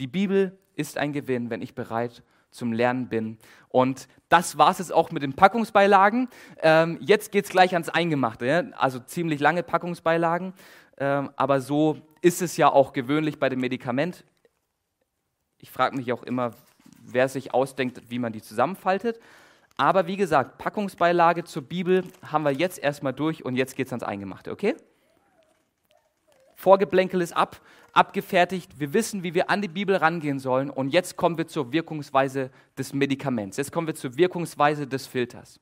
Die 0.00 0.08
Bibel 0.08 0.58
ist 0.80 0.98
ein 0.98 1.12
Gewinn, 1.12 1.50
wenn 1.50 1.62
ich 1.62 1.74
bereit 1.74 2.22
zum 2.50 2.72
Lernen 2.72 3.08
bin. 3.08 3.38
Und 3.68 4.08
das 4.28 4.58
war 4.58 4.70
es 4.70 4.78
jetzt 4.78 4.92
auch 4.92 5.10
mit 5.10 5.22
den 5.22 5.34
Packungsbeilagen. 5.34 6.28
Ähm, 6.62 6.98
jetzt 7.00 7.30
geht 7.30 7.44
es 7.44 7.50
gleich 7.50 7.74
ans 7.74 7.88
Eingemachte. 7.88 8.46
Ja? 8.46 8.62
Also 8.76 8.98
ziemlich 8.98 9.40
lange 9.40 9.62
Packungsbeilagen. 9.62 10.54
ähm, 10.98 11.30
aber 11.36 11.60
so 11.60 11.98
ist 12.22 12.42
es 12.42 12.56
ja 12.56 12.70
auch 12.70 12.92
gewöhnlich 12.92 13.38
bei 13.38 13.48
dem 13.48 13.60
Medikament. 13.60 14.24
Ich 15.58 15.70
frage 15.70 15.96
mich 15.96 16.12
auch 16.12 16.22
immer, 16.22 16.52
wer 17.00 17.28
sich 17.28 17.54
ausdenkt, 17.54 18.02
wie 18.10 18.18
man 18.18 18.32
die 18.32 18.42
zusammenfaltet. 18.42 19.20
Aber 19.76 20.06
wie 20.06 20.16
gesagt, 20.16 20.58
Packungsbeilage 20.58 21.44
zur 21.44 21.62
Bibel 21.62 22.04
haben 22.22 22.44
wir 22.44 22.50
jetzt 22.50 22.78
erstmal 22.78 23.14
durch 23.14 23.44
und 23.44 23.56
jetzt 23.56 23.76
geht 23.76 23.86
es 23.86 23.92
ans 23.92 24.04
Eingemachte, 24.04 24.50
okay? 24.50 24.74
Vorgeblänkel 26.60 27.22
ist 27.22 27.34
ab, 27.34 27.62
abgefertigt. 27.94 28.78
Wir 28.78 28.92
wissen, 28.92 29.22
wie 29.22 29.32
wir 29.32 29.48
an 29.48 29.62
die 29.62 29.68
Bibel 29.68 29.96
rangehen 29.96 30.38
sollen. 30.38 30.68
Und 30.68 30.90
jetzt 30.90 31.16
kommen 31.16 31.38
wir 31.38 31.46
zur 31.46 31.72
Wirkungsweise 31.72 32.50
des 32.76 32.92
Medikaments. 32.92 33.56
Jetzt 33.56 33.72
kommen 33.72 33.86
wir 33.86 33.94
zur 33.94 34.18
Wirkungsweise 34.18 34.86
des 34.86 35.06
Filters. 35.06 35.58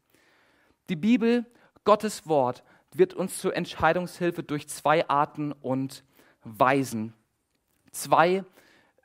Die 0.88 0.96
Bibel, 0.96 1.46
Gottes 1.84 2.26
Wort, 2.26 2.64
wird 2.92 3.14
uns 3.14 3.38
zur 3.38 3.54
Entscheidungshilfe 3.54 4.42
durch 4.42 4.68
zwei 4.68 5.08
Arten 5.08 5.52
und 5.52 6.02
Weisen. 6.42 7.14
Zwei 7.92 8.42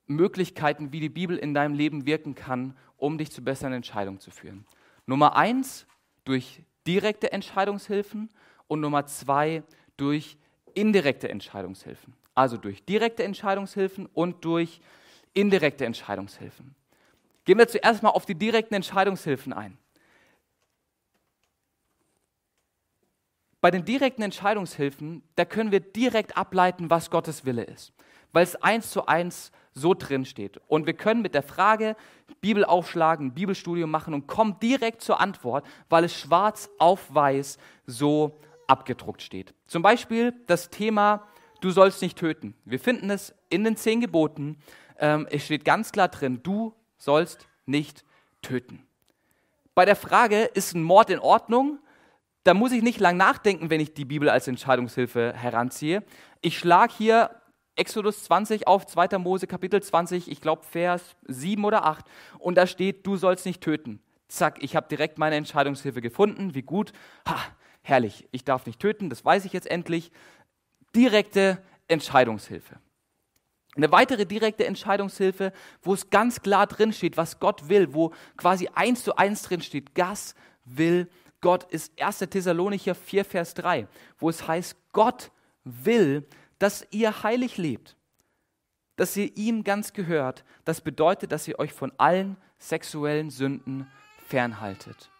Möglichkeiten, 0.07 0.93
wie 0.93 0.99
die 0.99 1.09
Bibel 1.09 1.37
in 1.37 1.53
deinem 1.53 1.75
Leben 1.75 2.07
wirken 2.07 2.33
kann, 2.33 2.75
um 2.97 3.19
dich 3.19 3.31
zu 3.31 3.43
besseren 3.43 3.73
Entscheidungen 3.73 4.19
zu 4.19 4.31
führen. 4.31 4.65
Nummer 5.05 5.35
eins 5.35 5.85
durch 6.25 6.63
direkte 6.87 7.31
Entscheidungshilfen 7.31 8.31
und 8.65 8.79
Nummer 8.79 9.05
zwei 9.05 9.61
durch 9.95 10.39
indirekte 10.75 11.29
Entscheidungshilfen. 11.29 12.13
Also 12.35 12.57
durch 12.57 12.83
direkte 12.85 13.23
Entscheidungshilfen 13.23 14.07
und 14.07 14.43
durch 14.45 14.81
indirekte 15.33 15.85
Entscheidungshilfen. 15.85 16.75
Gehen 17.45 17.57
wir 17.57 17.67
zuerst 17.67 18.03
mal 18.03 18.09
auf 18.09 18.25
die 18.25 18.35
direkten 18.35 18.73
Entscheidungshilfen 18.73 19.53
ein. 19.53 19.77
Bei 23.61 23.71
den 23.71 23.85
direkten 23.85 24.23
Entscheidungshilfen, 24.23 25.23
da 25.35 25.45
können 25.45 25.71
wir 25.71 25.79
direkt 25.79 26.35
ableiten, 26.35 26.89
was 26.89 27.09
Gottes 27.09 27.45
Wille 27.45 27.63
ist, 27.63 27.93
weil 28.33 28.43
es 28.43 28.61
eins 28.61 28.91
zu 28.91 29.05
eins 29.05 29.51
so 29.71 29.93
drin 29.93 30.25
steht. 30.25 30.59
Und 30.67 30.85
wir 30.85 30.93
können 30.93 31.21
mit 31.21 31.33
der 31.33 31.43
Frage 31.43 31.95
Bibel 32.41 32.65
aufschlagen, 32.65 33.33
Bibelstudium 33.33 33.89
machen 33.89 34.13
und 34.13 34.27
kommen 34.27 34.59
direkt 34.61 35.01
zur 35.01 35.21
Antwort, 35.21 35.65
weil 35.87 36.03
es 36.03 36.13
schwarz 36.13 36.69
auf 36.77 37.13
weiß 37.13 37.57
so 37.85 38.37
abgedruckt 38.73 39.21
steht. 39.21 39.53
Zum 39.65 39.81
Beispiel 39.81 40.33
das 40.47 40.69
Thema, 40.69 41.27
du 41.61 41.71
sollst 41.71 42.01
nicht 42.01 42.17
töten. 42.17 42.55
Wir 42.65 42.79
finden 42.79 43.09
es 43.09 43.33
in 43.49 43.63
den 43.63 43.77
zehn 43.77 44.01
Geboten. 44.01 44.57
Ähm, 44.99 45.27
es 45.31 45.45
steht 45.45 45.63
ganz 45.63 45.91
klar 45.91 46.09
drin, 46.09 46.41
du 46.43 46.73
sollst 46.97 47.47
nicht 47.65 48.03
töten. 48.41 48.85
Bei 49.75 49.85
der 49.85 49.95
Frage, 49.95 50.43
ist 50.43 50.75
ein 50.75 50.83
Mord 50.83 51.09
in 51.09 51.19
Ordnung? 51.19 51.79
da 52.43 52.53
muss 52.53 52.71
ich 52.71 52.83
nicht 52.83 52.99
lang 52.99 53.17
nachdenken, 53.17 53.69
wenn 53.69 53.79
ich 53.79 53.93
die 53.93 54.05
Bibel 54.05 54.29
als 54.29 54.47
Entscheidungshilfe 54.47 55.33
heranziehe. 55.33 56.03
Ich 56.41 56.57
schlage 56.59 56.93
hier 56.97 57.29
Exodus 57.75 58.23
20 58.25 58.67
auf, 58.67 58.85
2. 58.85 59.17
Mose 59.17 59.47
Kapitel 59.47 59.81
20, 59.81 60.29
ich 60.29 60.41
glaube 60.41 60.63
Vers 60.63 61.15
7 61.27 61.63
oder 61.65 61.85
8, 61.85 62.05
und 62.37 62.55
da 62.55 62.67
steht, 62.67 63.07
du 63.07 63.15
sollst 63.15 63.45
nicht 63.45 63.61
töten. 63.61 63.99
Zack, 64.27 64.61
ich 64.61 64.75
habe 64.75 64.87
direkt 64.89 65.17
meine 65.17 65.37
Entscheidungshilfe 65.37 66.01
gefunden, 66.01 66.53
wie 66.53 66.61
gut. 66.61 66.91
Ha, 67.27 67.37
herrlich, 67.83 68.27
ich 68.31 68.43
darf 68.43 68.65
nicht 68.65 68.79
töten, 68.79 69.09
das 69.09 69.23
weiß 69.23 69.45
ich 69.45 69.53
jetzt 69.53 69.69
endlich. 69.69 70.11
Direkte 70.95 71.61
Entscheidungshilfe. 71.87 72.79
Eine 73.75 73.91
weitere 73.91 74.25
direkte 74.25 74.65
Entscheidungshilfe, 74.65 75.51
wo 75.81 75.93
es 75.93 76.09
ganz 76.09 76.41
klar 76.41 76.67
drin 76.67 76.93
steht, 76.93 77.17
was 77.17 77.39
Gott 77.39 77.69
will, 77.69 77.93
wo 77.93 78.13
quasi 78.37 78.69
eins 78.73 79.03
zu 79.03 79.15
eins 79.15 79.43
drin 79.43 79.61
steht, 79.61 79.95
Gas 79.95 80.35
will 80.65 81.09
Gott 81.43 81.65
ist 81.65 82.01
1. 82.01 82.19
Thessalonicher 82.19 82.95
4, 82.95 83.25
Vers 83.25 83.53
3, 83.55 83.85
wo 84.17 84.29
es 84.29 84.47
heißt, 84.47 84.77
Gott 84.93 85.29
will, 85.65 86.25
dass 86.57 86.87
ihr 86.89 87.21
heilig 87.21 87.57
lebt, 87.57 87.97
dass 88.95 89.17
ihr 89.17 89.35
ihm 89.35 89.65
ganz 89.65 89.91
gehört. 89.91 90.45
Das 90.63 90.79
bedeutet, 90.79 91.33
dass 91.33 91.45
ihr 91.45 91.59
euch 91.59 91.73
von 91.73 91.91
allen 91.97 92.37
sexuellen 92.59 93.29
Sünden 93.29 93.91
fernhaltet. 94.25 95.11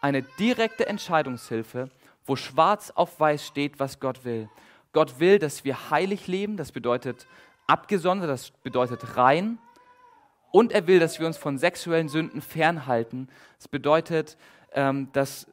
Eine 0.00 0.22
direkte 0.22 0.86
Entscheidungshilfe, 0.86 1.90
wo 2.24 2.36
schwarz 2.36 2.90
auf 2.90 3.18
weiß 3.18 3.46
steht, 3.46 3.80
was 3.80 4.00
Gott 4.00 4.24
will. 4.24 4.48
Gott 4.92 5.20
will, 5.20 5.38
dass 5.38 5.64
wir 5.64 5.90
heilig 5.90 6.26
leben, 6.26 6.56
das 6.56 6.72
bedeutet 6.72 7.26
abgesondert, 7.66 8.28
das 8.28 8.50
bedeutet 8.50 9.16
rein. 9.16 9.58
Und 10.50 10.72
er 10.72 10.86
will, 10.86 10.98
dass 10.98 11.18
wir 11.18 11.26
uns 11.26 11.36
von 11.36 11.58
sexuellen 11.58 12.08
Sünden 12.08 12.40
fernhalten. 12.40 13.28
Das 13.58 13.68
bedeutet, 13.68 14.38
ähm, 14.72 15.10
dass 15.12 15.46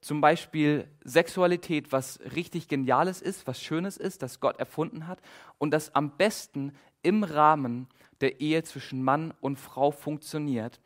zum 0.00 0.20
Beispiel 0.20 0.86
Sexualität 1.04 1.90
was 1.92 2.20
richtig 2.34 2.68
Geniales 2.68 3.20
ist, 3.20 3.46
was 3.46 3.60
Schönes 3.60 3.96
ist, 3.96 4.22
das 4.22 4.40
Gott 4.40 4.58
erfunden 4.58 5.06
hat 5.06 5.18
und 5.58 5.72
das 5.72 5.94
am 5.94 6.16
besten 6.16 6.72
im 7.02 7.24
Rahmen 7.24 7.88
der 8.20 8.40
Ehe 8.40 8.62
zwischen 8.62 9.02
Mann 9.02 9.34
und 9.40 9.58
Frau 9.58 9.90
funktioniert. 9.90 10.80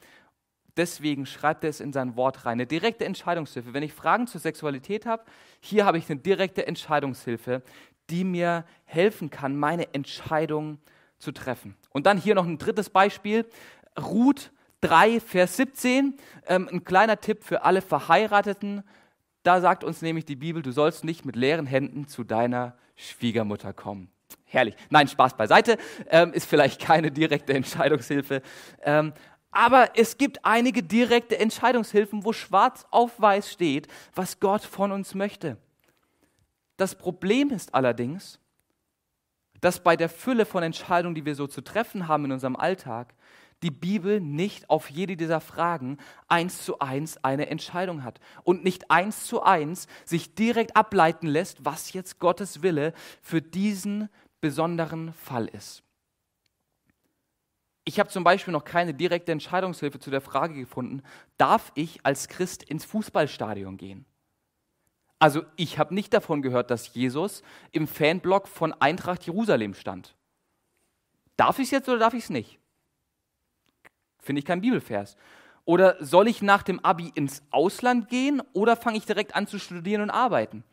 Deswegen 0.81 1.27
schreibt 1.27 1.63
er 1.63 1.69
es 1.69 1.81
in 1.81 1.93
sein 1.93 2.17
Wort 2.17 2.47
rein. 2.47 2.53
Eine 2.53 2.67
direkte 2.67 3.05
Entscheidungshilfe. 3.05 3.75
Wenn 3.75 3.83
ich 3.83 3.93
Fragen 3.93 4.27
zur 4.27 4.41
Sexualität 4.41 5.05
habe, 5.05 5.25
hier 5.61 5.85
habe 5.85 5.99
ich 5.99 6.09
eine 6.09 6.19
direkte 6.19 6.67
Entscheidungshilfe, 6.67 7.61
die 8.09 8.25
mir 8.25 8.65
helfen 8.87 9.29
kann, 9.29 9.59
meine 9.59 9.93
Entscheidung 9.93 10.79
zu 11.19 11.33
treffen. 11.33 11.77
Und 11.91 12.07
dann 12.07 12.17
hier 12.17 12.35
noch 12.35 12.47
ein 12.47 12.57
drittes 12.57 12.89
Beispiel. 12.89 13.45
Ruth 14.01 14.53
3, 14.81 15.21
Vers 15.21 15.59
17, 15.59 16.15
ähm, 16.47 16.67
ein 16.73 16.83
kleiner 16.83 17.21
Tipp 17.21 17.45
für 17.45 17.63
alle 17.63 17.83
Verheirateten. 17.83 18.83
Da 19.43 19.61
sagt 19.61 19.85
uns 19.85 20.01
nämlich 20.01 20.25
die 20.25 20.37
Bibel, 20.37 20.63
du 20.63 20.73
sollst 20.73 21.05
nicht 21.05 21.27
mit 21.27 21.37
leeren 21.37 21.67
Händen 21.67 22.09
zu 22.09 22.25
deiner 22.25 22.75
Schwiegermutter 22.97 23.75
kommen. 23.75 24.11
Herrlich. 24.47 24.75
Nein, 24.89 25.07
Spaß 25.07 25.37
beiseite. 25.37 25.79
Ähm, 26.09 26.33
ist 26.33 26.49
vielleicht 26.49 26.81
keine 26.81 27.13
direkte 27.13 27.53
Entscheidungshilfe. 27.53 28.43
Ähm, 28.83 29.13
aber 29.51 29.91
es 29.97 30.19
gibt 30.19 30.45
einige 30.45 30.83
direkte 30.83 31.39
Entscheidungshilfen, 31.39 32.25
wo 32.25 32.33
schwarz 32.33 32.87
auf 32.91 33.21
weiß 33.21 33.51
steht, 33.51 33.89
was 34.15 34.41
Gott 34.41 34.63
von 34.63 34.93
uns 34.93 35.15
möchte. 35.15 35.57
Das 36.77 36.95
Problem 36.95 37.51
ist 37.51 37.75
allerdings, 37.75 38.39
dass 39.61 39.83
bei 39.83 39.97
der 39.97 40.09
Fülle 40.09 40.47
von 40.47 40.63
Entscheidungen, 40.63 41.15
die 41.15 41.27
wir 41.27 41.35
so 41.35 41.47
zu 41.47 41.61
treffen 41.61 42.09
haben 42.09 42.25
in 42.27 42.33
unserem 42.33 42.57
Alltag, 42.57 43.15
die 43.63 43.71
Bibel 43.71 44.21
nicht 44.21 44.71
auf 44.71 44.89
jede 44.91 45.17
dieser 45.17 45.41
Fragen 45.41 45.99
eins 46.29 46.65
zu 46.65 46.79
eins 46.79 47.23
eine 47.23 47.49
Entscheidung 47.49 48.05
hat 48.05 48.21
und 48.43 48.65
nicht 48.65 48.91
eins 48.91 49.27
zu 49.27 49.43
eins 49.43 49.87
sich 50.07 50.35
direkt 50.35 50.77
ableiten 50.77 51.27
lässt, 51.27 51.65
was 51.65 51.93
jetzt 51.93 52.19
Gottes 52.21 52.63
Wille 52.63 52.95
für 53.21 53.43
diesen 53.43 54.09
besonderen 54.41 55.13
Fall 55.13 55.47
ist. 55.49 55.83
Ich 57.85 57.99
habe 57.99 58.11
zum 58.11 58.25
Beispiel 58.25 58.53
noch 58.53 58.65
keine 58.65 58.95
direkte 58.95 59.33
Entscheidungshilfe 59.33 59.99
zu 59.99 60.11
der 60.11 60.21
Frage 60.21 60.55
gefunden, 60.55 61.03
darf 61.39 61.73
ich 61.75 62.05
als 62.05 62.29
Christ 62.29 62.63
ins 62.63 62.85
Fußballstadion 62.85 63.77
gehen? 63.77 64.05
Also 65.19 65.43
ich 65.57 65.79
habe 65.79 65.95
nicht 65.95 66.15
davon 66.15 66.41
gehört, 66.41 66.71
dass 66.71 66.95
Jesus 66.95 67.43
im 67.73 67.87
Fanblock 67.87 68.49
von 68.49 68.73
Eintracht 68.73 69.25
Jerusalem 69.25 69.75
stand. 69.75 70.15
Darf 71.37 71.59
ich 71.59 71.67
es 71.67 71.71
jetzt 71.71 71.89
oder 71.89 71.99
darf 71.99 72.15
ich 72.15 72.25
es 72.25 72.31
nicht? 72.31 72.59
Finde 74.19 74.41
ich 74.41 74.47
kein 74.47 74.61
Bibelvers. 74.61 75.17
Oder 75.65 76.03
soll 76.05 76.29
ich 76.29 76.43
nach 76.43 76.63
dem 76.63 76.81
Abi 76.81 77.13
ins 77.15 77.43
Ausland 77.51 78.09
gehen 78.09 78.43
oder 78.53 78.77
fange 78.77 78.99
ich 78.99 79.07
direkt 79.07 79.35
an 79.35 79.47
zu 79.47 79.59
studieren 79.59 80.03
und 80.03 80.11
arbeiten? 80.11 80.65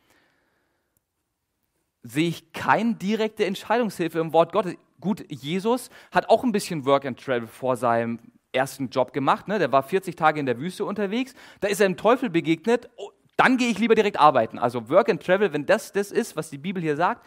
Sehe 2.02 2.28
ich 2.28 2.52
keine 2.52 2.94
direkte 2.94 3.44
Entscheidungshilfe 3.44 4.18
im 4.18 4.32
Wort 4.32 4.52
Gottes. 4.52 4.76
Gut, 5.00 5.24
Jesus 5.28 5.90
hat 6.10 6.28
auch 6.28 6.42
ein 6.42 6.52
bisschen 6.52 6.84
Work 6.84 7.06
and 7.06 7.18
Travel 7.18 7.46
vor 7.46 7.76
seinem 7.76 8.18
ersten 8.52 8.88
Job 8.88 9.12
gemacht. 9.12 9.46
Ne? 9.46 9.58
Der 9.58 9.70
war 9.70 9.82
40 9.82 10.16
Tage 10.16 10.40
in 10.40 10.46
der 10.46 10.58
Wüste 10.58 10.84
unterwegs. 10.84 11.34
Da 11.60 11.68
ist 11.68 11.80
er 11.80 11.88
dem 11.88 11.96
Teufel 11.96 12.30
begegnet. 12.30 12.88
Oh, 12.96 13.10
dann 13.36 13.56
gehe 13.56 13.70
ich 13.70 13.78
lieber 13.78 13.94
direkt 13.94 14.18
arbeiten. 14.18 14.58
Also 14.58 14.88
Work 14.88 15.10
and 15.10 15.22
Travel, 15.22 15.52
wenn 15.52 15.66
das 15.66 15.92
das 15.92 16.10
ist, 16.10 16.36
was 16.36 16.50
die 16.50 16.58
Bibel 16.58 16.82
hier 16.82 16.96
sagt. 16.96 17.24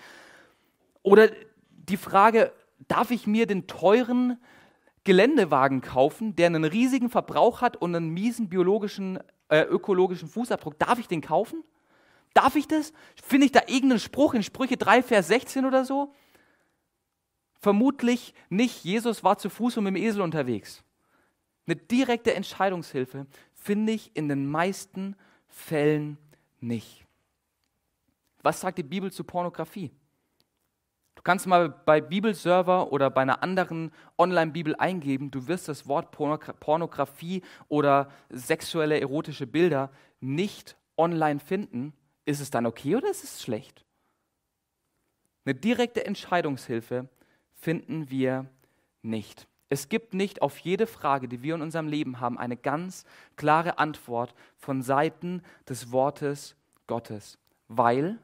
Oder 1.04 1.30
die 1.70 1.98
Frage, 1.98 2.52
darf 2.88 3.12
ich 3.12 3.28
mir 3.28 3.48
den 3.48 3.68
teuren 3.68 4.38
Geländewagen 5.04 5.82
kaufen, 5.82 6.36
der 6.36 6.48
einen 6.48 6.66
riesigen 6.66 7.10
Verbrauch 7.10 7.62
hat 7.62 7.78
und 7.78 7.96
einen 7.96 8.10
miesen 8.10 8.50
biologischen, 8.50 9.20
äh, 9.50 9.62
ökologischen 9.62 10.28
Fußabdruck. 10.28 10.78
Darf 10.78 11.00
ich 11.00 11.08
den 11.08 11.22
kaufen? 11.22 11.64
Darf 12.34 12.56
ich 12.56 12.68
das? 12.68 12.94
Finde 13.22 13.46
ich 13.46 13.52
da 13.52 13.62
irgendeinen 13.68 14.00
Spruch 14.00 14.34
in 14.34 14.44
Sprüche 14.44 14.78
3, 14.78 15.02
Vers 15.02 15.28
16 15.28 15.66
oder 15.66 15.86
so? 15.86 16.14
Vermutlich 17.62 18.34
nicht. 18.50 18.84
Jesus 18.84 19.24
war 19.24 19.38
zu 19.38 19.50
Fuß 19.50 19.78
und 19.78 19.84
mit 19.84 19.96
dem 19.96 20.04
Esel 20.04 20.22
unterwegs. 20.22 20.84
Eine 21.68 21.76
direkte 21.76 22.34
Entscheidungshilfe 22.34 23.28
finde 23.54 23.94
ich 23.94 24.12
in 24.16 24.28
den 24.28 24.48
meisten 24.48 25.16
Fällen 25.48 26.18
nicht. 26.60 27.06
Was 28.42 28.62
sagt 28.62 28.80
die 28.80 28.84
Bibel 28.84 29.12
zu 29.12 29.24
Pornografie? 29.24 29.92
Du 31.14 31.22
kannst 31.22 31.46
mal 31.46 31.70
bei 31.70 32.02
Bibelserver 32.02 32.92
oder 32.92 33.12
bei 33.12 33.22
einer 33.22 33.44
anderen 33.44 33.92
Online-Bibel 34.18 34.76
eingeben, 34.78 35.30
du 35.30 35.48
wirst 35.48 35.68
das 35.68 35.88
Wort 35.88 36.10
Pornografie 36.12 37.44
oder 37.68 38.10
sexuelle 38.30 39.00
erotische 39.00 39.46
Bilder 39.46 39.92
nicht 40.20 40.78
online 40.98 41.40
finden. 41.40 41.94
Ist 42.26 42.40
es 42.40 42.50
dann 42.50 42.66
okay 42.66 42.96
oder 42.96 43.12
ist 43.12 43.24
es 43.24 43.44
schlecht? 43.44 43.86
Eine 45.46 45.54
direkte 45.54 46.06
Entscheidungshilfe 46.06 47.08
finden 47.62 48.10
wir 48.10 48.48
nicht. 49.02 49.48
Es 49.70 49.88
gibt 49.88 50.14
nicht 50.14 50.42
auf 50.42 50.58
jede 50.58 50.86
Frage, 50.86 51.30
die 51.30 51.44
wir 51.44 51.56
in 51.56 51.62
unserem 51.62 51.88
Leben 51.88 52.20
haben, 52.20 52.38
eine 52.38 52.58
ganz 52.58 53.06
klare 53.38 53.80
Antwort 53.80 54.34
von 54.58 54.82
Seiten 54.82 55.42
des 55.70 55.94
Wortes 55.94 56.56
Gottes, 56.88 57.38
weil 57.70 58.20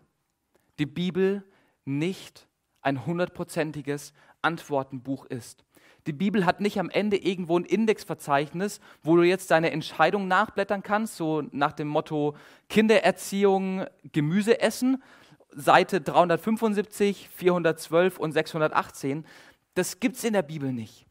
die 0.77 0.85
Bibel 0.85 1.43
nicht 1.85 2.47
ein 2.81 3.05
hundertprozentiges 3.05 4.11
Antwortenbuch 4.41 5.25
ist. 5.25 5.63
Die 6.05 6.13
Bibel 6.13 6.45
hat 6.45 6.61
nicht 6.61 6.79
am 6.79 6.89
Ende 6.89 7.17
irgendwo 7.17 7.57
ein 7.57 7.65
Indexverzeichnis, 7.65 8.79
wo 9.03 9.15
du 9.15 9.23
jetzt 9.23 9.51
deine 9.51 9.71
Entscheidung 9.71 10.27
nachblättern 10.27 10.83
kannst, 10.83 11.17
so 11.17 11.43
nach 11.51 11.73
dem 11.73 11.87
Motto 11.87 12.35
Kindererziehung, 12.69 13.85
Gemüse 14.11 14.61
essen, 14.61 15.01
Seite 15.49 16.01
375, 16.01 17.29
412 17.29 18.19
und 18.19 18.31
618. 18.31 19.25
Das 19.73 19.99
gibt 19.99 20.17
es 20.17 20.23
in 20.23 20.33
der 20.33 20.41
Bibel 20.41 20.71
nicht. 20.71 21.05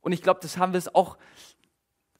Und 0.00 0.12
ich 0.12 0.22
glaube, 0.22 0.40
das 0.42 0.58
haben 0.58 0.72
wir 0.72 0.78
es 0.78 0.94
auch 0.94 1.16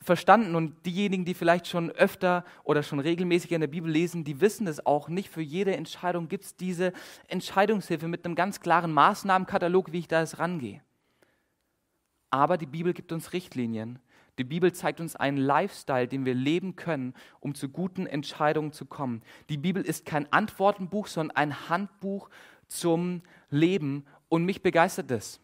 verstanden 0.06 0.54
und 0.54 0.86
diejenigen, 0.86 1.24
die 1.24 1.34
vielleicht 1.34 1.66
schon 1.66 1.90
öfter 1.90 2.44
oder 2.64 2.82
schon 2.82 3.00
regelmäßig 3.00 3.52
in 3.52 3.60
der 3.60 3.68
Bibel 3.68 3.90
lesen, 3.90 4.24
die 4.24 4.40
wissen 4.40 4.66
es 4.68 4.86
auch. 4.86 5.08
Nicht 5.08 5.28
für 5.28 5.42
jede 5.42 5.76
Entscheidung 5.76 6.28
gibt 6.28 6.44
es 6.44 6.56
diese 6.56 6.92
Entscheidungshilfe 7.28 8.08
mit 8.08 8.24
einem 8.24 8.36
ganz 8.36 8.60
klaren 8.60 8.92
Maßnahmenkatalog, 8.92 9.92
wie 9.92 9.98
ich 9.98 10.08
da 10.08 10.20
jetzt 10.20 10.38
rangehe. 10.38 10.80
Aber 12.30 12.56
die 12.56 12.66
Bibel 12.66 12.92
gibt 12.94 13.12
uns 13.12 13.32
Richtlinien. 13.32 13.98
Die 14.38 14.44
Bibel 14.44 14.72
zeigt 14.72 15.00
uns 15.00 15.16
einen 15.16 15.38
Lifestyle, 15.38 16.08
den 16.08 16.24
wir 16.24 16.34
leben 16.34 16.76
können, 16.76 17.14
um 17.40 17.54
zu 17.54 17.68
guten 17.68 18.06
Entscheidungen 18.06 18.72
zu 18.72 18.84
kommen. 18.84 19.22
Die 19.48 19.56
Bibel 19.56 19.82
ist 19.82 20.04
kein 20.04 20.30
Antwortenbuch, 20.32 21.06
sondern 21.06 21.36
ein 21.36 21.68
Handbuch 21.68 22.28
zum 22.68 23.22
Leben. 23.50 24.06
Und 24.28 24.44
mich 24.44 24.62
begeistert 24.62 25.10
es. 25.10 25.40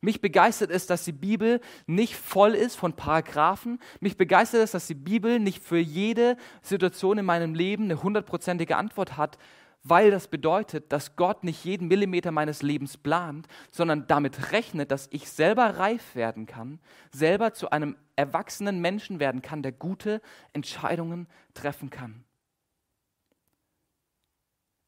Mich 0.00 0.20
begeistert 0.20 0.70
es, 0.70 0.86
dass 0.86 1.04
die 1.04 1.12
Bibel 1.12 1.60
nicht 1.86 2.14
voll 2.14 2.54
ist 2.54 2.76
von 2.76 2.92
Paragraphen. 2.92 3.78
Mich 4.00 4.18
begeistert 4.18 4.60
es, 4.60 4.72
dass 4.72 4.86
die 4.86 4.94
Bibel 4.94 5.40
nicht 5.40 5.62
für 5.62 5.78
jede 5.78 6.36
Situation 6.60 7.16
in 7.16 7.24
meinem 7.24 7.54
Leben 7.54 7.84
eine 7.84 8.02
hundertprozentige 8.02 8.76
Antwort 8.76 9.16
hat, 9.16 9.38
weil 9.84 10.10
das 10.10 10.28
bedeutet, 10.28 10.90
dass 10.92 11.14
Gott 11.14 11.44
nicht 11.44 11.64
jeden 11.64 11.88
Millimeter 11.88 12.32
meines 12.32 12.62
Lebens 12.62 12.96
plant, 12.96 13.46
sondern 13.70 14.06
damit 14.06 14.50
rechnet, 14.50 14.90
dass 14.90 15.08
ich 15.12 15.28
selber 15.28 15.78
reif 15.78 16.14
werden 16.14 16.46
kann, 16.46 16.80
selber 17.12 17.52
zu 17.52 17.70
einem 17.70 17.96
erwachsenen 18.16 18.80
Menschen 18.80 19.20
werden 19.20 19.42
kann, 19.42 19.62
der 19.62 19.72
gute 19.72 20.22
Entscheidungen 20.54 21.28
treffen 21.52 21.90
kann. 21.90 22.24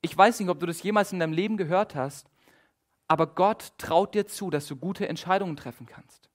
Ich 0.01 0.17
weiß 0.17 0.41
nicht, 0.41 0.49
ob 0.49 0.61
du 0.61 0.67
das 0.67 0.83
jemals 0.83 1.13
in 1.13 1.21
deinem 1.21 1.33
Leben 1.35 1.59
gehört 1.59 1.95
hast, 1.95 2.31
aber 3.07 3.27
Gott 3.27 3.73
traut 3.77 4.15
dir 4.15 4.27
zu, 4.27 4.51
dass 4.51 4.67
du 4.67 4.77
gute 4.77 5.09
Entscheidungen 5.09 5.57
treffen 5.57 5.87
kannst. 5.87 6.31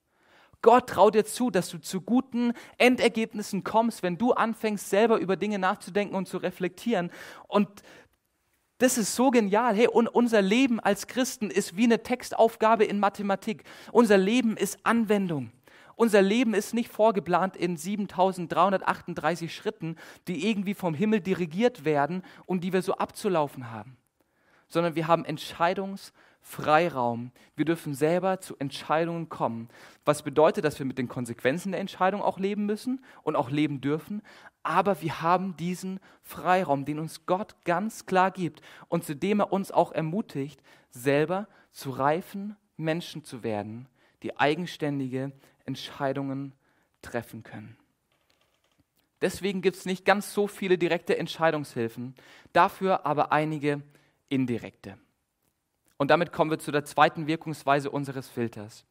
Gott 0.62 0.90
traut 0.90 1.16
dir 1.16 1.26
zu, 1.26 1.50
dass 1.50 1.70
du 1.70 1.80
zu 1.80 2.02
guten 2.02 2.54
Endergebnissen 2.78 3.64
kommst, 3.64 4.04
wenn 4.04 4.20
du 4.20 4.34
anfängst, 4.34 4.90
selber 4.90 5.18
über 5.18 5.36
Dinge 5.36 5.58
nachzudenken 5.58 6.16
und 6.16 6.28
zu 6.28 6.38
reflektieren. 6.38 7.10
Und 7.48 7.82
das 8.82 8.98
ist 8.98 9.16
so 9.16 9.30
genial. 9.32 9.76
Hey, 9.76 9.88
und 9.88 10.08
unser 10.08 10.42
Leben 10.42 10.80
als 10.80 11.08
Christen 11.08 11.52
ist 11.52 11.78
wie 11.78 11.84
eine 11.84 12.02
Textaufgabe 12.02 12.84
in 12.84 13.00
Mathematik. 13.00 13.64
Unser 13.92 14.18
Leben 14.18 14.58
ist 14.58 14.80
Anwendung. 14.84 15.52
Unser 15.96 16.24
Leben 16.24 16.56
ist 16.56 16.74
nicht 16.74 16.92
vorgeplant 16.92 17.56
in 17.56 17.78
7338 17.78 19.54
Schritten, 19.54 19.98
die 20.28 20.50
irgendwie 20.50 20.74
vom 20.74 20.96
Himmel 20.96 21.22
dirigiert 21.22 21.86
werden 21.86 22.24
und 22.48 22.64
die 22.64 22.74
wir 22.74 22.82
so 22.82 22.96
abzulaufen 22.96 23.70
haben, 23.70 23.98
sondern 24.68 24.96
wir 24.96 25.08
haben 25.08 25.26
Entscheidungs- 25.26 26.12
Freiraum. 26.42 27.32
Wir 27.56 27.66
dürfen 27.66 27.94
selber 27.94 28.42
zu 28.42 28.58
Entscheidungen 28.58 29.30
kommen. 29.30 29.70
Was 30.06 30.24
bedeutet, 30.24 30.66
dass 30.66 30.80
wir 30.80 30.86
mit 30.86 30.98
den 30.98 31.08
Konsequenzen 31.08 31.72
der 31.72 31.82
Entscheidung 31.82 32.22
auch 32.22 32.40
leben 32.40 32.66
müssen 32.66 33.04
und 33.24 33.36
auch 33.36 33.50
leben 33.50 33.82
dürfen. 33.82 34.22
Aber 34.64 35.02
wir 35.02 35.22
haben 35.22 35.56
diesen 35.58 36.00
Freiraum, 36.24 36.86
den 36.86 37.00
uns 37.00 37.26
Gott 37.26 37.56
ganz 37.66 38.06
klar 38.06 38.32
gibt 38.32 38.62
und 38.88 39.04
zu 39.04 39.16
dem 39.16 39.40
er 39.40 39.54
uns 39.54 39.72
auch 39.72 39.92
ermutigt, 39.92 40.62
selber 40.90 41.48
zu 41.72 41.92
reifen 41.92 42.56
Menschen 42.78 43.24
zu 43.24 43.44
werden, 43.44 43.88
die 44.24 44.38
eigenständige 44.38 45.32
Entscheidungen 45.66 46.54
treffen 47.02 47.44
können. 47.44 47.78
Deswegen 49.22 49.62
gibt 49.62 49.78
es 49.78 49.86
nicht 49.86 50.04
ganz 50.04 50.34
so 50.34 50.48
viele 50.48 50.78
direkte 50.78 51.18
Entscheidungshilfen, 51.18 52.16
dafür 52.54 53.06
aber 53.06 53.32
einige 53.32 53.82
indirekte. 54.30 54.98
Und 56.02 56.08
damit 56.08 56.32
kommen 56.32 56.50
wir 56.50 56.58
zu 56.58 56.72
der 56.72 56.84
zweiten 56.84 57.28
Wirkungsweise 57.28 57.92
unseres 57.92 58.28
Filters. 58.28 58.86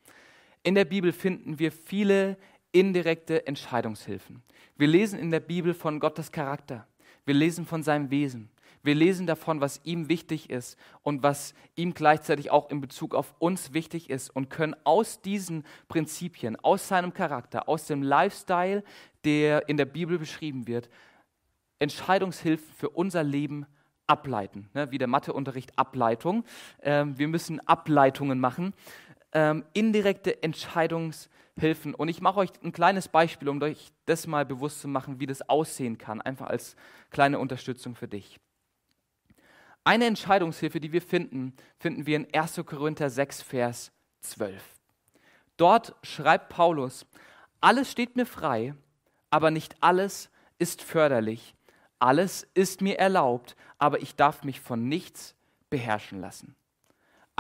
In 0.63 0.77
der 0.77 0.85
Bibel 0.85 1.11
finden 1.11 1.59
wir 1.59 1.73
viele 1.73 2.37
indirekte 2.71 3.49
Entscheidungshilfen. 3.49 4.45
Wir 4.77 4.87
lesen 4.87 5.19
in 5.19 5.33
der 5.33 5.41
Bibel 5.41 5.75
von 5.75 5.99
Gottes 5.99 6.31
Charakter. 6.31 6.87
Wir 7.27 7.35
lesen 7.35 7.67
von 7.67 7.83
seinem 7.83 8.13
Wesen. 8.13 8.49
Wir 8.85 8.95
lesen 8.95 9.27
davon, 9.27 9.61
was 9.61 9.81
ihm 9.83 10.09
wichtig 10.09 10.51
ist 10.51 10.79
und 11.03 11.25
was 11.25 11.53
ihm 11.75 11.95
gleichzeitig 11.95 12.53
auch 12.53 12.71
in 12.71 12.81
Bezug 12.81 13.17
auf 13.17 13.35
uns 13.41 13.73
wichtig 13.73 14.09
ist 14.09 14.31
und 14.31 14.49
können 14.49 14.77
aus 14.85 15.21
diesen 15.21 15.65
Prinzipien, 15.89 16.55
aus 16.61 16.87
seinem 16.87 17.13
Charakter, 17.13 17.69
aus 17.69 17.87
dem 17.87 18.05
Lifestyle, 18.05 18.85
der 19.25 19.69
in 19.69 19.79
der 19.79 19.87
Bibel 19.87 20.17
beschrieben 20.17 20.69
wird, 20.69 20.89
Entscheidungshilfen 21.81 22.73
für 22.73 22.91
unser 22.91 23.25
Leben 23.25 23.67
ableiten, 24.11 24.69
ne, 24.75 24.91
wie 24.91 24.99
der 24.99 25.07
Matheunterricht 25.07 25.79
Ableitung. 25.79 26.45
Ähm, 26.83 27.17
wir 27.17 27.29
müssen 27.29 27.67
Ableitungen 27.67 28.41
machen, 28.41 28.75
ähm, 29.33 29.65
indirekte 29.73 30.43
Entscheidungshilfen. 30.43 31.95
Und 31.95 32.09
ich 32.09 32.21
mache 32.21 32.41
euch 32.41 32.51
ein 32.63 32.73
kleines 32.73 33.09
Beispiel, 33.09 33.49
um 33.49 33.63
euch 33.63 33.93
das 34.07 34.27
mal 34.27 34.45
bewusst 34.45 34.81
zu 34.81 34.89
machen, 34.89 35.21
wie 35.21 35.27
das 35.27 35.49
aussehen 35.49 35.97
kann, 35.97 36.21
einfach 36.21 36.49
als 36.49 36.75
kleine 37.11 37.39
Unterstützung 37.39 37.95
für 37.95 38.09
dich. 38.09 38.41
Eine 39.85 40.07
Entscheidungshilfe, 40.07 40.81
die 40.81 40.93
wir 40.93 41.03
finden, 41.03 41.55
finden 41.79 42.05
wir 42.05 42.17
in 42.17 42.27
1. 42.35 42.61
Korinther 42.67 43.09
6, 43.09 43.43
Vers 43.43 43.93
12. 44.21 44.63
Dort 45.57 45.95
schreibt 46.03 46.49
Paulus, 46.49 47.07
alles 47.61 47.91
steht 47.91 48.17
mir 48.17 48.27
frei, 48.27 48.75
aber 49.31 49.51
nicht 49.51 49.77
alles 49.81 50.31
ist 50.59 50.83
förderlich. 50.83 51.55
Alles 51.99 52.49
ist 52.55 52.81
mir 52.81 52.99
erlaubt, 52.99 53.57
aber 53.81 54.01
ich 54.01 54.15
darf 54.15 54.45
mich 54.45 54.61
von 54.61 54.89
nichts 54.89 55.35
beherrschen 55.71 56.21
lassen. 56.21 56.55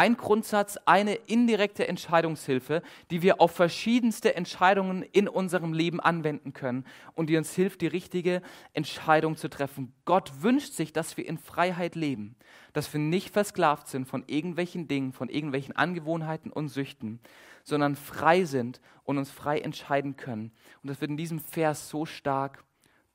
Ein 0.00 0.16
Grundsatz, 0.16 0.79
eine 0.87 1.14
indirekte 1.14 1.87
Entscheidungshilfe, 1.87 2.83
die 3.11 3.20
wir 3.20 3.38
auf 3.38 3.50
verschiedenste 3.50 4.35
Entscheidungen 4.35 5.03
in 5.03 5.29
unserem 5.29 5.74
Leben 5.74 6.00
anwenden 6.00 6.55
können 6.55 6.87
und 7.12 7.29
die 7.29 7.37
uns 7.37 7.53
hilft, 7.55 7.83
die 7.83 7.87
richtige 7.87 8.40
Entscheidung 8.72 9.37
zu 9.37 9.50
treffen. 9.50 9.92
Gott 10.07 10.42
wünscht 10.42 10.72
sich, 10.72 10.94
dass 10.94 11.18
wir 11.18 11.26
in 11.26 11.37
Freiheit 11.37 11.96
leben, 11.96 12.35
dass 12.72 12.90
wir 12.94 12.98
nicht 12.98 13.29
versklavt 13.29 13.88
sind 13.88 14.07
von 14.07 14.24
irgendwelchen 14.26 14.88
Dingen, 14.88 15.12
von 15.12 15.29
irgendwelchen 15.29 15.76
Angewohnheiten 15.76 16.50
und 16.50 16.68
Süchten, 16.68 17.20
sondern 17.62 17.94
frei 17.94 18.44
sind 18.44 18.81
und 19.05 19.18
uns 19.18 19.31
frei 19.31 19.59
entscheiden 19.59 20.16
können. 20.16 20.50
Und 20.83 20.88
das 20.88 21.03
wird 21.03 21.11
in 21.11 21.18
diesem 21.18 21.40
Vers 21.40 21.90
so 21.90 22.07
stark 22.07 22.64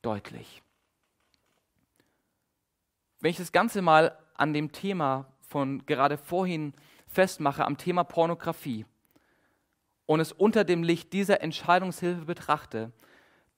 deutlich. 0.02 0.62
Wenn 3.20 3.30
ich 3.30 3.36
das 3.36 3.52
Ganze 3.52 3.82
mal 3.82 4.16
an 4.34 4.52
dem 4.52 4.72
Thema 4.72 5.26
von 5.40 5.84
gerade 5.86 6.18
vorhin 6.18 6.74
festmache, 7.06 7.64
am 7.64 7.78
Thema 7.78 8.04
Pornografie, 8.04 8.84
und 10.06 10.20
es 10.20 10.32
unter 10.32 10.64
dem 10.64 10.82
Licht 10.82 11.12
dieser 11.12 11.42
Entscheidungshilfe 11.42 12.24
betrachte, 12.24 12.92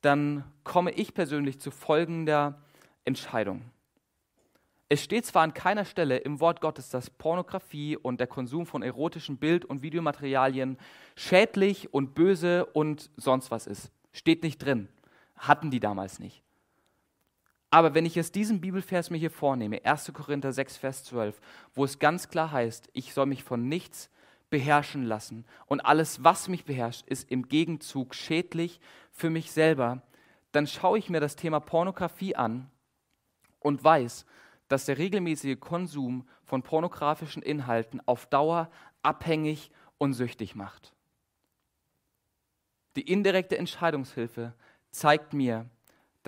dann 0.01 0.45
komme 0.65 0.93
ich 0.93 1.15
persönlich 1.15 1.61
zu 1.61 1.71
folgender 1.71 2.63
Entscheidung. 3.05 3.71
Es 4.89 5.05
steht 5.05 5.27
zwar 5.27 5.43
an 5.43 5.53
keiner 5.53 5.85
Stelle 5.85 6.17
im 6.17 6.41
Wort 6.41 6.63
Gottes, 6.63 6.89
dass 6.89 7.11
Pornografie 7.11 7.99
und 7.99 8.21
der 8.21 8.27
Konsum 8.27 8.65
von 8.65 8.83
erotischen 8.83 9.37
Bild- 9.37 9.67
und 9.67 9.83
Videomaterialien 9.83 10.79
schädlich 11.15 11.93
und 11.93 12.15
böse 12.15 12.65
und 12.65 13.11
sonst 13.17 13.51
was 13.51 13.67
ist. 13.67 13.93
Steht 14.13 14.43
nicht 14.43 14.59
drin. 14.59 14.89
Hatten 15.37 15.71
die 15.71 15.81
damals 15.81 16.19
nicht. 16.19 16.43
Aber 17.71 17.95
wenn 17.95 18.07
ich 18.07 18.15
jetzt 18.15 18.35
diesen 18.35 18.61
Bibelvers 18.61 19.11
mir 19.11 19.19
hier 19.19 19.31
vornehme, 19.31 19.85
1. 19.85 20.13
Korinther 20.15 20.53
6, 20.53 20.79
Vers 20.79 21.05
12, 21.05 21.39
wo 21.75 21.85
es 21.85 21.99
ganz 21.99 22.29
klar 22.29 22.51
heißt, 22.51 22.89
ich 22.95 23.13
soll 23.13 23.27
mich 23.27 23.45
von 23.45 23.69
nichts 23.69 24.11
beherrschen 24.49 25.05
lassen 25.05 25.45
und 25.67 25.81
alles, 25.81 26.25
was 26.25 26.49
mich 26.49 26.65
beherrscht, 26.65 27.07
ist 27.07 27.31
im 27.31 27.49
Gegenzug 27.49 28.15
schädlich 28.15 28.81
für 29.13 29.29
mich 29.29 29.53
selber, 29.53 30.03
dann 30.53 30.67
schaue 30.67 30.99
ich 30.99 31.11
mir 31.11 31.21
das 31.21 31.37
Thema 31.37 31.61
Pornografie 31.61 32.35
an 32.35 32.71
und 33.61 33.85
weiß, 33.85 34.25
dass 34.69 34.87
der 34.87 34.97
regelmäßige 34.97 35.61
Konsum 35.61 36.27
von 36.45 36.63
pornografischen 36.63 37.43
Inhalten 37.43 38.01
auf 38.07 38.27
Dauer 38.27 38.71
abhängig 39.03 39.71
und 39.99 40.15
süchtig 40.15 40.55
macht. 40.55 40.95
Die 42.97 43.03
indirekte 43.03 43.59
Entscheidungshilfe 43.59 44.55
zeigt 44.91 45.35
mir, 45.35 45.69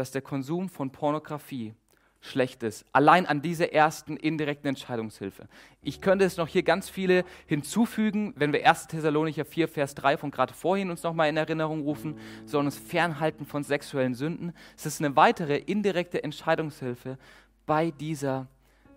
dass 0.01 0.11
der 0.11 0.23
Konsum 0.23 0.71
von 0.71 0.91
Pornografie 0.91 1.75
Schlechtes. 2.23 2.87
Allein 2.93 3.27
an 3.27 3.43
dieser 3.43 3.75
ersten 3.75 4.17
indirekten 4.17 4.69
Entscheidungshilfe. 4.69 5.47
Ich 5.83 6.01
könnte 6.01 6.25
es 6.25 6.39
noch 6.39 6.49
hier 6.49 6.63
ganz 6.63 6.89
viele 6.89 7.23
hinzufügen, 7.47 8.33
wenn 8.37 8.55
wir 8.55 8.67
1. 8.67 8.89
Thessalonicher 8.89 9.45
4, 9.45 9.69
Vers 9.69 9.95
3 9.95 10.17
von 10.17 10.31
gerade 10.31 10.55
vorhin 10.55 10.91
uns 10.91 11.03
nochmal 11.03 11.29
in 11.29 11.37
Erinnerung 11.37 11.83
rufen, 11.83 12.19
sollen 12.47 12.65
uns 12.65 12.79
fernhalten 12.79 13.45
von 13.45 13.63
sexuellen 13.63 14.15
Sünden. 14.15 14.55
Es 14.75 14.87
ist 14.87 15.01
eine 15.03 15.17
weitere 15.17 15.57
indirekte 15.57 16.25
Entscheidungshilfe 16.25 17.19
bei 17.67 17.91
dieser 17.91 18.49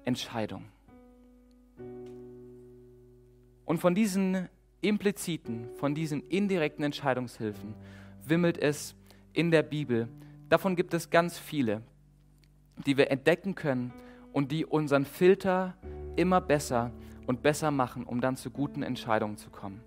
Entscheidung. 0.06 0.63
Und 3.66 3.80
von 3.80 3.94
diesen 3.94 4.48
impliziten, 4.80 5.68
von 5.76 5.96
diesen 5.96 6.22
indirekten 6.30 6.86
Entscheidungshilfen 6.86 7.76
wimmelt 8.26 8.58
es 8.58 8.96
in 9.34 9.52
der 9.52 9.63
Bibel. 9.63 10.08
Davon 10.54 10.76
gibt 10.76 10.94
es 10.94 11.10
ganz 11.10 11.39
viele 11.39 11.82
die 12.86 12.98
wir 12.98 13.12
entdecken 13.12 13.56
können 13.56 13.94
und 14.32 14.52
die 14.52 14.66
unseren 14.66 15.06
Filter 15.06 15.76
immer 16.16 16.42
besser 16.42 16.92
und 17.26 17.42
besser 17.42 17.72
machen, 17.72 18.04
um 18.04 18.22
dann 18.22 18.36
zu 18.36 18.52
guten 18.52 18.84
Entscheidungen 18.84 19.38
zu 19.38 19.50
kommen. 19.50 19.82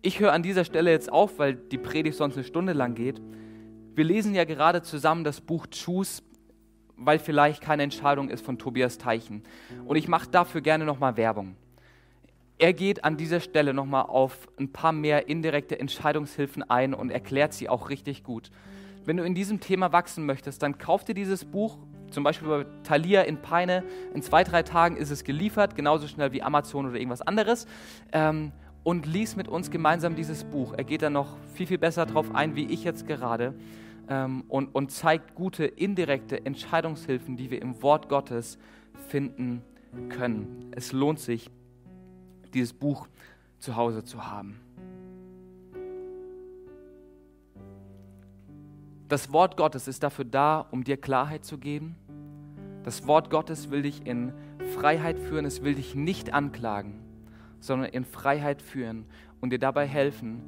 Ich 0.00 0.20
höre 0.20 0.32
an 0.32 0.42
dieser 0.42 0.64
Stelle 0.64 0.90
jetzt 0.90 1.12
auf, 1.12 1.38
weil 1.38 1.54
die 1.54 1.78
Predigt 1.78 2.16
sonst 2.16 2.34
eine 2.36 2.44
Stunde 2.44 2.72
lang 2.72 2.94
geht. 2.94 3.20
Wir 3.94 4.04
lesen 4.04 4.34
ja 4.34 4.44
gerade 4.44 4.82
zusammen 4.82 5.24
das 5.24 5.40
Buch 5.40 5.66
Choose, 5.66 6.22
weil 6.96 7.18
vielleicht 7.18 7.62
keine 7.62 7.82
Entscheidung 7.82 8.30
ist 8.30 8.44
von 8.44 8.58
Tobias 8.58 8.98
Teichen. 8.98 9.42
Und 9.86 9.96
ich 9.96 10.08
mache 10.08 10.28
dafür 10.28 10.60
gerne 10.60 10.84
nochmal 10.84 11.16
Werbung. 11.16 11.56
Er 12.58 12.72
geht 12.72 13.04
an 13.04 13.16
dieser 13.16 13.40
Stelle 13.40 13.74
nochmal 13.74 14.06
auf 14.06 14.48
ein 14.58 14.72
paar 14.72 14.92
mehr 14.92 15.28
indirekte 15.28 15.78
Entscheidungshilfen 15.78 16.68
ein 16.68 16.94
und 16.94 17.10
erklärt 17.10 17.52
sie 17.52 17.68
auch 17.68 17.90
richtig 17.90 18.24
gut. 18.24 18.50
Wenn 19.08 19.16
du 19.16 19.24
in 19.24 19.34
diesem 19.34 19.58
Thema 19.58 19.90
wachsen 19.90 20.26
möchtest, 20.26 20.62
dann 20.62 20.76
kauf 20.76 21.02
dir 21.02 21.14
dieses 21.14 21.46
Buch, 21.46 21.78
zum 22.10 22.24
Beispiel 22.24 22.46
bei 22.46 22.66
Thalia 22.82 23.22
in 23.22 23.40
Peine. 23.40 23.82
In 24.12 24.20
zwei, 24.20 24.44
drei 24.44 24.62
Tagen 24.62 24.98
ist 24.98 25.08
es 25.10 25.24
geliefert, 25.24 25.74
genauso 25.74 26.06
schnell 26.08 26.32
wie 26.32 26.42
Amazon 26.42 26.84
oder 26.84 26.96
irgendwas 26.96 27.22
anderes. 27.22 27.66
Ähm, 28.12 28.52
und 28.82 29.06
lies 29.06 29.34
mit 29.34 29.48
uns 29.48 29.70
gemeinsam 29.70 30.14
dieses 30.14 30.44
Buch. 30.44 30.74
Er 30.76 30.84
geht 30.84 31.00
da 31.00 31.08
noch 31.08 31.38
viel, 31.54 31.66
viel 31.66 31.78
besser 31.78 32.04
drauf 32.04 32.34
ein, 32.34 32.54
wie 32.54 32.66
ich 32.66 32.84
jetzt 32.84 33.06
gerade. 33.06 33.54
Ähm, 34.10 34.44
und, 34.46 34.74
und 34.74 34.90
zeigt 34.92 35.34
gute, 35.34 35.64
indirekte 35.64 36.44
Entscheidungshilfen, 36.44 37.38
die 37.38 37.50
wir 37.50 37.62
im 37.62 37.80
Wort 37.80 38.10
Gottes 38.10 38.58
finden 39.08 39.62
können. 40.10 40.70
Es 40.72 40.92
lohnt 40.92 41.18
sich, 41.18 41.50
dieses 42.52 42.74
Buch 42.74 43.08
zu 43.58 43.74
Hause 43.74 44.04
zu 44.04 44.26
haben. 44.26 44.60
Das 49.08 49.32
Wort 49.32 49.56
Gottes 49.56 49.88
ist 49.88 50.02
dafür 50.02 50.26
da, 50.26 50.66
um 50.70 50.84
dir 50.84 50.98
Klarheit 50.98 51.44
zu 51.44 51.56
geben. 51.56 51.96
Das 52.84 53.06
Wort 53.06 53.30
Gottes 53.30 53.70
will 53.70 53.82
dich 53.82 54.06
in 54.06 54.34
Freiheit 54.74 55.18
führen, 55.18 55.46
es 55.46 55.62
will 55.62 55.74
dich 55.74 55.94
nicht 55.94 56.34
anklagen, 56.34 57.00
sondern 57.58 57.88
in 57.88 58.04
Freiheit 58.04 58.60
führen 58.60 59.06
und 59.40 59.50
dir 59.50 59.58
dabei 59.58 59.86
helfen, 59.86 60.42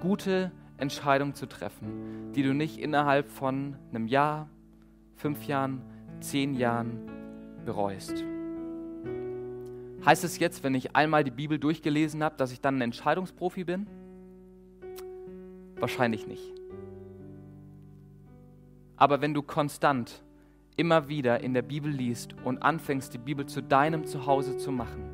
gute 0.00 0.50
Entscheidungen 0.78 1.34
zu 1.34 1.46
treffen, 1.46 2.32
die 2.34 2.42
du 2.42 2.54
nicht 2.54 2.78
innerhalb 2.78 3.28
von 3.28 3.76
einem 3.90 4.06
Jahr, 4.06 4.48
fünf 5.14 5.46
Jahren, 5.46 5.82
zehn 6.20 6.54
Jahren 6.54 7.10
bereust. 7.66 8.24
Heißt 10.06 10.24
es 10.24 10.38
jetzt, 10.38 10.62
wenn 10.64 10.74
ich 10.74 10.96
einmal 10.96 11.22
die 11.22 11.30
Bibel 11.30 11.58
durchgelesen 11.58 12.22
habe, 12.22 12.36
dass 12.36 12.52
ich 12.52 12.60
dann 12.60 12.78
ein 12.78 12.82
Entscheidungsprofi 12.82 13.64
bin? 13.64 13.86
Wahrscheinlich 15.76 16.26
nicht. 16.26 16.54
Aber 18.96 19.20
wenn 19.20 19.34
du 19.34 19.42
konstant 19.42 20.22
immer 20.76 21.08
wieder 21.08 21.40
in 21.40 21.54
der 21.54 21.62
Bibel 21.62 21.90
liest 21.90 22.34
und 22.44 22.62
anfängst, 22.62 23.12
die 23.14 23.18
Bibel 23.18 23.46
zu 23.46 23.62
deinem 23.62 24.06
Zuhause 24.06 24.56
zu 24.56 24.72
machen, 24.72 25.10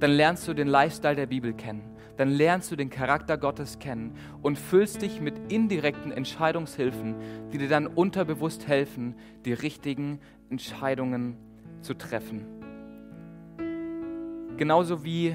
dann 0.00 0.12
lernst 0.12 0.46
du 0.48 0.54
den 0.54 0.68
Lifestyle 0.68 1.16
der 1.16 1.26
Bibel 1.26 1.52
kennen, 1.52 1.82
dann 2.16 2.28
lernst 2.28 2.70
du 2.70 2.76
den 2.76 2.90
Charakter 2.90 3.36
Gottes 3.36 3.78
kennen 3.78 4.16
und 4.42 4.58
füllst 4.58 5.02
dich 5.02 5.20
mit 5.20 5.52
indirekten 5.52 6.12
Entscheidungshilfen, 6.12 7.14
die 7.52 7.58
dir 7.58 7.68
dann 7.68 7.86
unterbewusst 7.86 8.66
helfen, 8.66 9.14
die 9.44 9.52
richtigen 9.52 10.20
Entscheidungen 10.50 11.36
zu 11.80 11.94
treffen. 11.94 12.44
Genauso 14.56 15.04
wie 15.04 15.34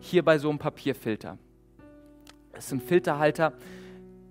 hier 0.00 0.24
bei 0.24 0.38
so 0.38 0.48
einem 0.48 0.58
Papierfilter. 0.58 1.38
Es 2.52 2.66
ist 2.66 2.72
ein 2.72 2.80
Filterhalter. 2.80 3.52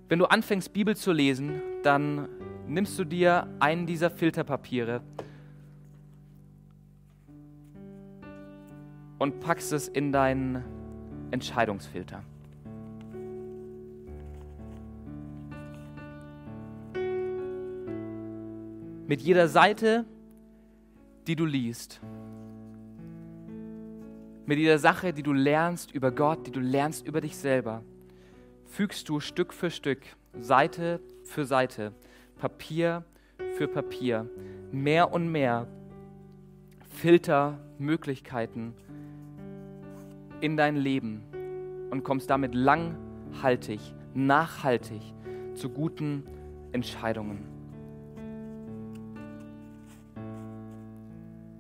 Wenn 0.10 0.20
du 0.20 0.26
anfängst, 0.26 0.74
Bibel 0.74 0.96
zu 0.96 1.14
lesen, 1.14 1.62
dann 1.84 2.28
nimmst 2.68 3.00
du 3.00 3.06
dir 3.06 3.48
einen 3.60 3.86
dieser 3.86 4.10
Filterpapiere 4.10 5.02
und 9.18 9.40
packst 9.40 9.74
es 9.74 9.88
in 9.88 10.12
deinen 10.12 10.64
Entscheidungsfilter. 11.32 12.24
Mit 19.08 19.22
jeder 19.22 19.48
Seite, 19.48 20.06
die 21.28 21.36
du 21.36 21.46
liest, 21.46 22.02
mit 24.46 24.60
jeder 24.60 24.80
Sache, 24.80 25.14
die 25.14 25.24
du 25.24 25.34
lernst 25.34 25.92
über 25.92 26.12
Gott, 26.12 26.46
die 26.48 26.52
du 26.52 26.60
lernst 26.60 27.06
über 27.06 27.22
dich 27.22 27.38
selber, 27.38 27.84
fügst 28.66 29.08
du 29.08 29.20
Stück 29.20 29.54
für 29.54 29.72
Stück, 29.72 30.02
Seite 30.40 31.02
für 31.24 31.46
Seite 31.46 31.94
Papier 32.38 33.04
für 33.58 33.68
Papier 33.68 34.30
mehr 34.72 35.12
und 35.12 35.32
mehr 35.32 35.68
Filtermöglichkeiten 36.90 38.74
in 40.42 40.58
dein 40.58 40.76
Leben 40.76 41.24
und 41.90 42.04
kommst 42.04 42.30
damit 42.30 42.54
langhaltig, 42.54 43.80
nachhaltig 44.14 45.02
zu 45.56 45.70
guten 45.70 46.24
Entscheidungen. 46.72 47.46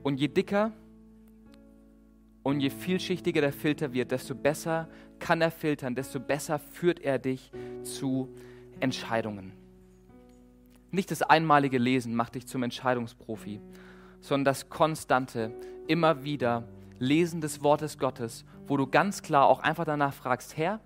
Und 0.03 0.19
je 0.19 0.27
dicker 0.27 0.71
und 2.43 2.61
je 2.61 2.69
vielschichtiger 2.69 3.41
der 3.41 3.51
Filter 3.51 3.91
wird, 3.93 4.11
desto 4.11 4.35
besser 4.35 4.87
kann 5.19 5.41
er 5.41 5.51
filtern, 5.51 5.95
desto 5.95 6.19
besser 6.19 6.59
führt 6.59 6.99
er 7.01 7.19
dich 7.19 7.51
zu 7.83 8.29
Entscheidungen. 8.79 9.51
Nicht 10.91 11.11
das 11.11 11.21
einmalige 11.21 11.77
Lesen 11.77 12.15
macht 12.15 12.35
dich 12.35 12.47
zum 12.47 12.63
Entscheidungsprofi, 12.63 13.59
sondern 14.21 14.45
das 14.45 14.69
konstante, 14.69 15.53
immer 15.87 16.23
wieder 16.23 16.67
Lesen 16.99 17.41
des 17.41 17.61
Wortes 17.61 17.97
Gottes, 17.97 18.45
wo 18.65 18.77
du 18.77 18.87
ganz 18.87 19.21
klar 19.21 19.47
auch 19.47 19.59
einfach 19.59 19.85
danach 19.85 20.13
fragst, 20.13 20.57
Herr, 20.57 20.79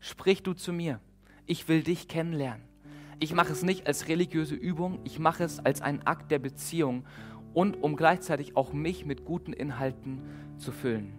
sprich 0.00 0.42
du 0.42 0.52
zu 0.52 0.72
mir. 0.72 1.00
Ich 1.46 1.68
will 1.68 1.82
dich 1.82 2.08
kennenlernen. 2.08 2.64
Ich 3.18 3.32
mache 3.32 3.52
es 3.52 3.62
nicht 3.62 3.86
als 3.86 4.08
religiöse 4.08 4.54
Übung, 4.54 5.00
ich 5.04 5.18
mache 5.18 5.44
es 5.44 5.58
als 5.60 5.80
einen 5.80 6.02
Akt 6.02 6.30
der 6.30 6.38
Beziehung 6.38 7.04
und 7.54 7.82
um 7.82 7.96
gleichzeitig 7.96 8.56
auch 8.56 8.72
mich 8.72 9.06
mit 9.06 9.24
guten 9.24 9.52
Inhalten 9.52 10.20
zu 10.58 10.72
füllen. 10.72 11.14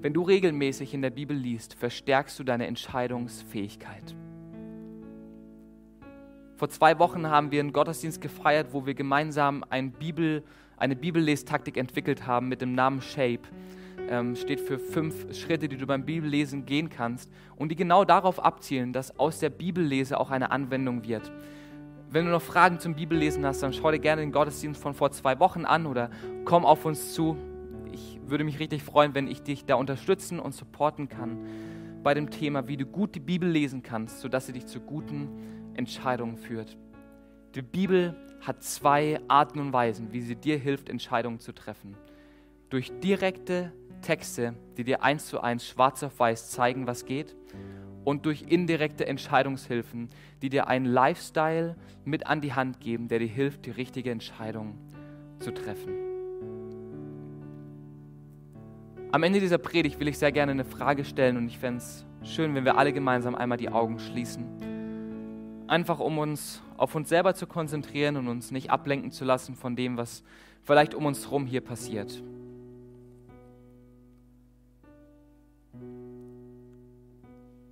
Wenn 0.00 0.12
du 0.12 0.22
regelmäßig 0.22 0.92
in 0.92 1.02
der 1.02 1.10
Bibel 1.10 1.36
liest, 1.36 1.74
verstärkst 1.74 2.38
du 2.38 2.44
deine 2.44 2.66
Entscheidungsfähigkeit. 2.66 4.16
Vor 6.56 6.68
zwei 6.68 7.00
Wochen 7.00 7.26
haben 7.28 7.50
wir 7.50 7.58
einen 7.58 7.72
Gottesdienst 7.72 8.20
gefeiert, 8.20 8.68
wo 8.70 8.86
wir 8.86 8.94
gemeinsam 8.94 9.64
ein 9.70 9.90
Bibel, 9.90 10.44
eine 10.76 10.94
Bibellestaktik 10.94 11.76
entwickelt 11.76 12.28
haben 12.28 12.48
mit 12.48 12.60
dem 12.60 12.76
Namen 12.76 13.00
Shape. 13.00 13.40
Ähm, 14.08 14.36
steht 14.36 14.60
für 14.60 14.78
fünf 14.78 15.34
Schritte, 15.34 15.68
die 15.68 15.76
du 15.76 15.86
beim 15.86 16.04
Bibellesen 16.04 16.64
gehen 16.64 16.90
kannst 16.90 17.32
und 17.56 17.70
die 17.70 17.76
genau 17.76 18.04
darauf 18.04 18.38
abzielen, 18.38 18.92
dass 18.92 19.18
aus 19.18 19.40
der 19.40 19.50
Bibellese 19.50 20.20
auch 20.20 20.30
eine 20.30 20.52
Anwendung 20.52 21.04
wird. 21.04 21.32
Wenn 22.10 22.26
du 22.26 22.30
noch 22.30 22.42
Fragen 22.42 22.78
zum 22.78 22.94
Bibellesen 22.94 23.44
hast, 23.44 23.62
dann 23.64 23.72
schau 23.72 23.90
dir 23.90 23.98
gerne 23.98 24.22
den 24.22 24.30
Gottesdienst 24.30 24.80
von 24.80 24.94
vor 24.94 25.10
zwei 25.10 25.40
Wochen 25.40 25.64
an 25.64 25.86
oder 25.86 26.10
komm 26.44 26.64
auf 26.64 26.84
uns 26.84 27.14
zu. 27.14 27.36
Ich 27.90 28.20
würde 28.26 28.44
mich 28.44 28.60
richtig 28.60 28.84
freuen, 28.84 29.14
wenn 29.16 29.26
ich 29.26 29.42
dich 29.42 29.64
da 29.64 29.74
unterstützen 29.74 30.38
und 30.38 30.54
supporten 30.54 31.08
kann 31.08 31.38
bei 32.04 32.14
dem 32.14 32.30
Thema, 32.30 32.68
wie 32.68 32.76
du 32.76 32.86
gut 32.86 33.16
die 33.16 33.20
Bibel 33.20 33.48
lesen 33.48 33.82
kannst, 33.82 34.20
sodass 34.20 34.46
sie 34.46 34.52
dich 34.52 34.66
zu 34.66 34.78
guten 34.78 35.53
Entscheidungen 35.76 36.36
führt. 36.36 36.76
Die 37.54 37.62
Bibel 37.62 38.16
hat 38.40 38.62
zwei 38.62 39.20
Arten 39.28 39.58
und 39.60 39.72
Weisen, 39.72 40.12
wie 40.12 40.20
sie 40.20 40.36
dir 40.36 40.58
hilft, 40.58 40.88
Entscheidungen 40.88 41.40
zu 41.40 41.52
treffen. 41.52 41.96
Durch 42.68 42.92
direkte 43.00 43.72
Texte, 44.02 44.54
die 44.76 44.84
dir 44.84 45.02
eins 45.02 45.26
zu 45.26 45.40
eins 45.40 45.66
schwarz 45.66 46.02
auf 46.02 46.18
weiß 46.18 46.50
zeigen, 46.50 46.86
was 46.86 47.06
geht, 47.06 47.34
und 48.04 48.26
durch 48.26 48.42
indirekte 48.48 49.06
Entscheidungshilfen, 49.06 50.10
die 50.42 50.50
dir 50.50 50.66
einen 50.66 50.84
Lifestyle 50.84 51.76
mit 52.04 52.26
an 52.26 52.42
die 52.42 52.52
Hand 52.52 52.80
geben, 52.80 53.08
der 53.08 53.18
dir 53.18 53.28
hilft, 53.28 53.64
die 53.64 53.70
richtige 53.70 54.10
Entscheidung 54.10 54.76
zu 55.38 55.52
treffen. 55.54 55.94
Am 59.10 59.22
Ende 59.22 59.40
dieser 59.40 59.58
Predigt 59.58 60.00
will 60.00 60.08
ich 60.08 60.18
sehr 60.18 60.32
gerne 60.32 60.52
eine 60.52 60.64
Frage 60.64 61.04
stellen 61.04 61.36
und 61.36 61.46
ich 61.46 61.58
fände 61.58 61.78
es 61.78 62.04
schön, 62.24 62.54
wenn 62.54 62.64
wir 62.64 62.76
alle 62.76 62.92
gemeinsam 62.92 63.34
einmal 63.36 63.58
die 63.58 63.70
Augen 63.70 63.98
schließen 64.00 64.73
einfach 65.74 65.98
um 65.98 66.18
uns 66.18 66.62
auf 66.76 66.94
uns 66.94 67.08
selber 67.08 67.34
zu 67.34 67.48
konzentrieren 67.48 68.16
und 68.16 68.28
uns 68.28 68.52
nicht 68.52 68.70
ablenken 68.70 69.10
zu 69.10 69.24
lassen 69.24 69.56
von 69.56 69.74
dem, 69.74 69.96
was 69.96 70.22
vielleicht 70.62 70.94
um 70.94 71.04
uns 71.04 71.24
herum 71.24 71.46
hier 71.46 71.62
passiert. 71.62 72.22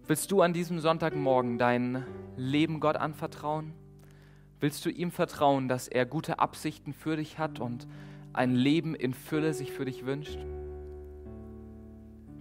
Willst 0.09 0.33
du 0.33 0.43
an 0.43 0.53
diesem 0.53 0.81
Sonntagmorgen 0.81 1.59
dein 1.59 2.05
Leben 2.37 2.81
Gott 2.81 2.97
anvertrauen? 2.97 3.73
Willst 4.59 4.85
du 4.85 4.91
ihm 4.91 5.13
vertrauen, 5.13 5.69
dass 5.69 5.87
er 5.87 6.05
gute 6.05 6.41
Absichten 6.41 6.93
für 6.93 7.17
dich 7.17 7.39
hat 7.39 7.61
und 7.61 7.87
ein 8.33 8.57
Leben 8.57 8.97
in 8.97 9.15
Fülle 9.15 9.55
sich 9.55 9.71
für 9.71 9.85
dich 9.85 10.05
wünscht? 10.05 10.41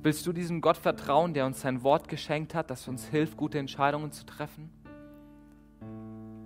Willst 0.01 0.25
du 0.25 0.33
diesem 0.33 0.61
Gott 0.61 0.77
vertrauen, 0.77 1.35
der 1.35 1.45
uns 1.45 1.61
sein 1.61 1.83
Wort 1.83 2.07
geschenkt 2.07 2.55
hat, 2.55 2.71
das 2.71 2.87
uns 2.87 3.05
hilft, 3.05 3.37
gute 3.37 3.59
Entscheidungen 3.59 4.11
zu 4.11 4.25
treffen? 4.25 4.80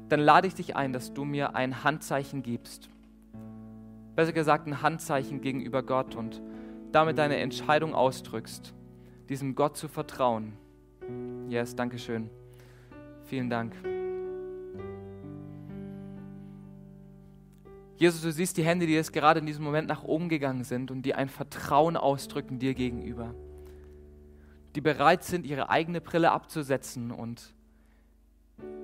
Dann 0.10 0.20
lade 0.20 0.47
ich 0.47 0.56
dich 0.56 0.76
ein, 0.76 0.93
dass 0.93 1.14
du 1.14 1.26
mir 1.26 1.56
ein 1.56 1.84
Handzeichen 1.84 2.43
gibst. 2.43 2.89
Besser 4.16 4.34
gesagt, 4.34 4.68
ein 4.68 4.82
Handzeichen 4.82 5.41
gegenüber 5.41 5.84
Gott 5.84 6.16
und 6.16 6.41
damit 6.91 7.18
deine 7.18 7.38
Entscheidung 7.38 7.93
ausdrückst, 7.93 8.74
diesem 9.30 9.56
Gott 9.56 9.76
zu 9.76 9.88
vertrauen 9.88 10.53
Yes, 11.49 11.76
danke 11.76 11.99
schön. 11.99 12.30
Vielen 13.26 13.49
Dank. 13.49 13.76
Jesus, 17.97 18.22
du 18.22 18.32
siehst 18.32 18.58
die 18.58 18.64
Hände, 18.64 18.88
die 18.88 18.93
jetzt 18.93 19.14
gerade 19.14 19.39
in 19.39 19.45
diesem 19.45 19.64
Moment 19.64 19.88
nach 19.88 20.03
oben 20.03 20.28
gegangen 20.28 20.64
sind 20.64 20.91
und 20.91 21.03
die 21.03 21.14
ein 21.14 21.30
Vertrauen 21.30 21.95
ausdrücken 21.95 22.60
dir 22.60 22.74
gegenüber. 22.74 23.34
Die 24.76 24.82
bereit 24.82 25.24
sind, 25.24 25.45
ihre 25.45 25.70
eigene 25.70 26.01
Brille 26.01 26.32
abzusetzen 26.32 27.12
und 27.12 27.53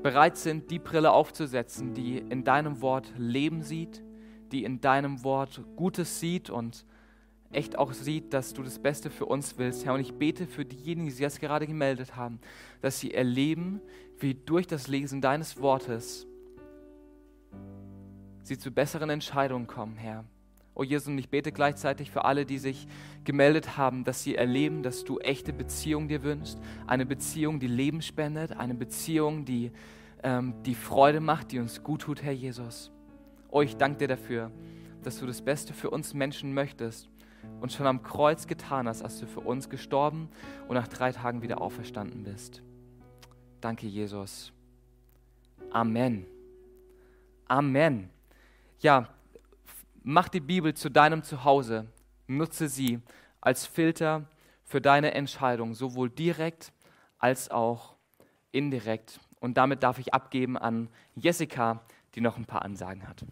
bereit 0.02 0.38
sind, 0.38 0.72
die 0.72 0.80
Brille 0.80 1.12
aufzusetzen, 1.12 1.94
die 1.94 2.18
in 2.18 2.44
deinem 2.44 2.82
Wort 2.82 3.12
Leben 3.18 3.62
sieht, 3.62 4.04
die 4.52 4.64
in 4.64 4.82
deinem 4.82 5.24
Wort 5.24 5.62
Gutes 5.76 6.20
sieht 6.20 6.50
und 6.50 6.86
echt 7.52 7.78
auch 7.78 7.94
sieht, 7.94 8.34
dass 8.34 8.54
du 8.54 8.64
das 8.64 8.80
Beste 8.80 9.10
für 9.10 9.26
uns 9.26 9.58
willst, 9.58 9.86
Herr. 9.86 9.94
Und 9.94 10.00
ich 10.00 10.14
bete 10.14 10.48
für 10.48 10.66
diejenigen, 10.66 11.06
die 11.06 11.12
sich 11.12 11.22
jetzt 11.22 11.40
gerade 11.40 11.68
gemeldet 11.68 12.16
haben, 12.16 12.40
dass 12.82 13.00
sie 13.00 13.14
erleben, 13.14 13.82
wie 14.20 14.34
durch 14.34 14.68
das 14.68 14.88
Lesen 14.88 15.22
deines 15.22 15.62
Wortes 15.62 16.28
sie 18.44 18.58
zu 18.58 18.72
besseren 18.72 19.10
Entscheidungen 19.10 19.68
kommen, 19.68 19.98
Herr. 19.98 20.26
Oh 20.74 20.84
Jesus, 20.84 21.08
und 21.10 21.18
ich 21.18 21.30
bete 21.30 21.52
gleichzeitig 21.52 22.12
für 22.12 22.24
alle, 22.24 22.46
die 22.46 22.58
sich 22.58 22.88
gemeldet 23.24 23.78
haben, 23.78 24.04
dass 24.04 24.24
sie 24.24 24.36
erleben, 24.36 24.84
dass 24.84 25.04
du 25.04 25.20
echte 25.20 25.52
Beziehung 25.52 26.08
dir 26.08 26.24
wünschst. 26.24 26.58
Eine 26.88 27.06
Beziehung, 27.06 27.60
die 27.60 27.68
Leben 27.68 28.02
spendet, 28.02 28.54
eine 28.54 28.74
Beziehung, 28.74 29.44
die, 29.44 29.72
ähm, 30.24 30.54
die 30.64 30.76
Freude 30.76 31.20
macht, 31.20 31.52
die 31.52 31.60
uns 31.60 31.84
gut 31.84 32.04
tut, 32.04 32.24
Herr 32.24 32.32
Jesus. 32.32 32.92
Oh, 33.50 33.62
ich 33.62 33.76
danke 33.76 34.00
dir 34.00 34.08
dafür, 34.08 34.52
dass 35.04 35.20
du 35.20 35.26
das 35.26 35.42
Beste 35.42 35.74
für 35.74 35.90
uns 35.90 36.14
Menschen 36.14 36.54
möchtest 36.54 37.10
und 37.60 37.74
schon 37.74 37.86
am 37.86 38.02
Kreuz 38.02 38.48
getan 38.48 38.88
hast, 38.88 39.02
als 39.02 39.20
du 39.20 39.28
für 39.28 39.42
uns 39.42 39.70
gestorben 39.70 40.30
und 40.68 40.76
nach 40.76 40.88
drei 40.88 41.12
Tagen 41.12 41.42
wieder 41.42 41.62
auferstanden 41.62 42.24
bist. 42.24 42.62
Danke, 43.60 43.88
Jesus. 43.88 44.54
Amen. 45.72 46.26
Amen. 47.48 48.10
Ja, 48.80 49.10
mach 50.04 50.30
die 50.30 50.40
Bibel 50.40 50.74
zu 50.74 50.90
deinem 50.90 51.24
Zuhause. 51.24 51.88
Nutze 52.28 52.68
sie 52.68 53.00
als 53.40 53.66
Filter 53.66 54.26
für 54.64 54.82
deine 54.82 55.14
Entscheidung, 55.14 55.74
sowohl 55.74 56.10
direkt 56.10 56.72
als 57.18 57.52
auch 57.52 57.96
indirekt. 58.52 59.20
Und 59.40 59.58
damit 59.58 59.84
darf 59.84 60.00
ich 60.00 60.14
abgeben 60.14 60.58
an 60.58 60.90
Jessica, 61.16 61.82
die 62.16 62.22
noch 62.22 62.38
ein 62.38 62.46
paar 62.46 62.64
Ansagen 62.64 63.08
hat. 63.08 63.26